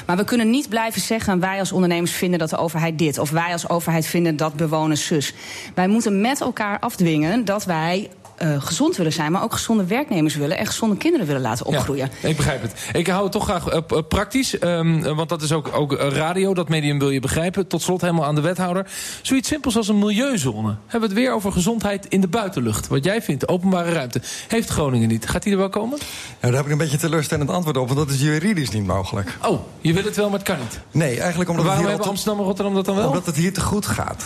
Maar 0.07 0.17
we 0.17 0.25
kunnen 0.25 0.51
niet 0.51 0.69
blijven 0.69 1.01
zeggen: 1.01 1.41
wij 1.41 1.59
als 1.59 1.73
ondernemers 1.73 2.13
vinden 2.13 2.39
dat 2.39 2.51
de 2.51 2.57
overheid 2.57 2.99
dit. 2.99 3.19
Of 3.19 3.31
wij 3.31 3.53
als 3.53 3.69
overheid 3.69 4.07
vinden 4.07 4.37
dat 4.37 4.55
bewoners 4.55 5.07
zus. 5.07 5.35
Wij 5.75 5.89
moeten 5.89 6.21
met 6.21 6.41
elkaar 6.41 6.79
afdwingen 6.79 7.45
dat 7.45 7.65
wij 7.65 8.11
eh, 8.41 8.63
gezond 8.63 8.97
willen 8.97 9.13
zijn, 9.13 9.33
maar 9.33 9.43
ook 9.43 9.53
gezonde 9.53 9.85
werknemers 9.85 10.35
willen 10.35 10.59
en 10.59 10.67
gezonde 10.67 10.97
kinderen 10.97 11.27
willen 11.27 11.43
laten 11.43 11.67
opgroeien. 11.67 12.11
Ja, 12.23 12.29
ik 12.29 12.37
begrijp 12.37 12.63
het. 12.63 12.73
Ik 12.93 13.07
hou 13.07 13.23
het 13.23 13.33
toch 13.33 13.45
graag 13.45 13.73
uh, 13.73 13.99
praktisch, 14.09 14.63
um, 14.63 15.03
want 15.03 15.29
dat 15.29 15.43
is 15.43 15.53
ook, 15.53 15.71
ook 15.73 15.93
radio, 15.93 16.55
dat 16.55 16.69
medium 16.69 16.99
wil 16.99 17.11
je 17.11 17.21
begrijpen. 17.21 17.67
Tot 17.67 17.83
slot 17.83 18.01
helemaal 18.01 18.25
aan 18.25 18.35
de 18.35 18.41
wethouder. 18.41 18.87
Zoiets 19.23 19.49
simpels 19.49 19.77
als 19.77 19.89
een 19.89 19.99
milieuzone. 19.99 20.77
Hebben 20.87 21.09
we 21.09 21.15
het 21.15 21.25
weer 21.25 21.35
over 21.35 21.53
gezondheid 21.53 22.07
in 22.07 22.21
de 22.21 22.29
buitenlucht. 22.29 22.89
Wat 22.89 23.05
jij 23.05 23.23
vindt, 23.23 23.49
openbare 23.49 23.93
ruimte. 23.93 24.21
Heeft 24.49 24.69
Groningen 24.69 25.09
niet. 25.09 25.29
Gaat 25.29 25.43
die 25.43 25.53
er 25.53 25.59
wel 25.59 25.69
komen? 25.69 25.99
Nou, 25.99 26.07
daar 26.41 26.53
heb 26.53 26.65
ik 26.65 26.73
een 26.73 26.79
beetje 26.79 26.99
teleurstellend 26.99 27.51
antwoord 27.51 27.77
op, 27.77 27.87
want 27.87 27.99
dat 27.99 28.11
is 28.11 28.21
juridisch 28.21 28.71
niet 28.71 28.87
mogelijk. 28.87 29.37
Oh, 29.47 29.61
je 29.81 29.93
wil 29.93 30.05
het 30.05 30.17
wel, 30.17 30.29
maar 30.29 30.39
het 30.39 30.49
kan 30.49 30.59
niet? 30.59 30.81
Nee, 30.91 31.21
eigenlijk 31.21 31.51
omdat... 31.51 31.65
waarom 31.65 31.87
hebben 31.87 32.07
Amsterdam 32.07 32.39
en 32.39 32.45
Rotterdam 32.45 32.75
dat 32.75 32.85
dan 32.85 32.97
wel? 32.97 33.07
Omdat 33.07 33.27
het 33.27 33.37
hier 33.37 33.53
te 33.53 33.61
goed 33.61 33.87
gaat. 33.87 34.25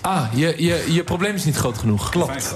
Ah, 0.00 0.24
je, 0.34 0.54
je, 0.58 0.92
je 0.92 1.04
probleem 1.04 1.34
is 1.34 1.44
niet 1.44 1.56
groot 1.56 1.78
genoeg. 1.78 2.10
Klopt. 2.10 2.54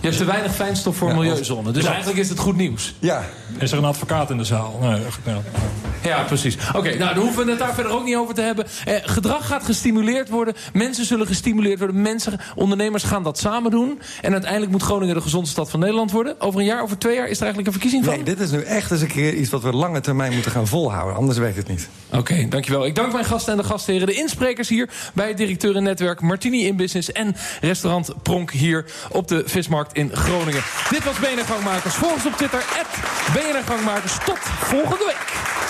Je 0.00 0.06
hebt 0.06 0.18
te 0.18 0.24
weinig 0.24 0.54
fijnstof 0.54 0.96
voor 0.96 1.08
ja, 1.08 1.14
milieuzone. 1.14 1.70
Dus 1.70 1.84
eigenlijk 1.84 2.18
is 2.18 2.28
het 2.28 2.38
goed 2.38 2.56
nieuws. 2.56 2.94
Ja. 2.98 3.24
Is 3.58 3.72
er 3.72 3.78
een 3.78 3.84
advocaat 3.84 4.30
in 4.30 4.36
de 4.36 4.44
zaal? 4.44 4.78
Nee, 4.80 5.00
ja. 5.24 5.42
Ja, 6.02 6.22
precies. 6.22 6.56
Oké, 6.72 6.96
nou, 6.96 7.14
dan 7.14 7.22
hoeven 7.22 7.44
we 7.44 7.50
het 7.50 7.60
daar 7.60 7.74
verder 7.74 7.92
ook 7.92 8.04
niet 8.04 8.16
over 8.16 8.34
te 8.34 8.40
hebben. 8.40 8.66
Eh, 8.84 8.94
gedrag 9.02 9.46
gaat 9.46 9.64
gestimuleerd 9.64 10.28
worden. 10.28 10.54
Mensen 10.72 11.04
zullen 11.04 11.26
gestimuleerd 11.26 11.78
worden. 11.78 12.02
Mensen, 12.02 12.40
ondernemers 12.54 13.02
gaan 13.02 13.22
dat 13.22 13.38
samen 13.38 13.70
doen. 13.70 14.00
En 14.20 14.32
uiteindelijk 14.32 14.72
moet 14.72 14.82
Groningen 14.82 15.14
de 15.14 15.20
gezondste 15.20 15.52
stad 15.52 15.70
van 15.70 15.80
Nederland 15.80 16.10
worden. 16.10 16.40
Over 16.40 16.60
een 16.60 16.66
jaar, 16.66 16.82
over 16.82 16.98
twee 16.98 17.14
jaar 17.14 17.28
is 17.28 17.36
er 17.36 17.42
eigenlijk 17.42 17.66
een 17.66 17.80
verkiezing 17.80 18.04
van? 18.04 18.14
Nee, 18.14 18.24
dit 18.24 18.40
is 18.40 18.50
nu 18.50 18.62
echt 18.62 18.90
eens 18.90 19.00
een 19.00 19.06
keer 19.06 19.34
iets 19.34 19.50
wat 19.50 19.62
we 19.62 19.72
lange 19.72 20.00
termijn 20.00 20.32
moeten 20.32 20.50
gaan 20.50 20.66
volhouden. 20.66 21.16
Anders 21.16 21.38
werkt 21.38 21.56
het 21.56 21.68
niet. 21.68 21.88
Oké, 22.12 22.46
dankjewel. 22.48 22.86
Ik 22.86 22.94
dank 22.94 23.12
mijn 23.12 23.24
gasten 23.24 23.52
en 23.52 23.58
de 23.58 23.64
gastheren. 23.64 24.06
De 24.06 24.14
insprekers 24.14 24.68
hier 24.68 24.90
bij 25.14 25.28
het 25.28 25.36
directeurennetwerk 25.36 26.20
Martini 26.20 26.66
in 26.66 26.76
Business... 26.76 27.12
en 27.12 27.36
restaurant 27.60 28.22
Pronk 28.22 28.50
hier 28.50 28.84
op 29.10 29.28
de 29.28 29.42
Vismarkt 29.46 29.92
in 29.92 30.10
Groningen. 30.16 30.62
Dit 30.90 31.04
was 31.04 31.18
BNR 31.18 31.44
Gangmakers. 31.44 31.94
Volg 31.94 32.12
ons 32.12 32.26
op 32.26 32.32
Twitter, 32.32 32.64
BNR 33.32 33.62
Gangmakers. 33.66 34.18
Tot 34.24 34.38
volgende 34.38 35.04
week. 35.04 35.69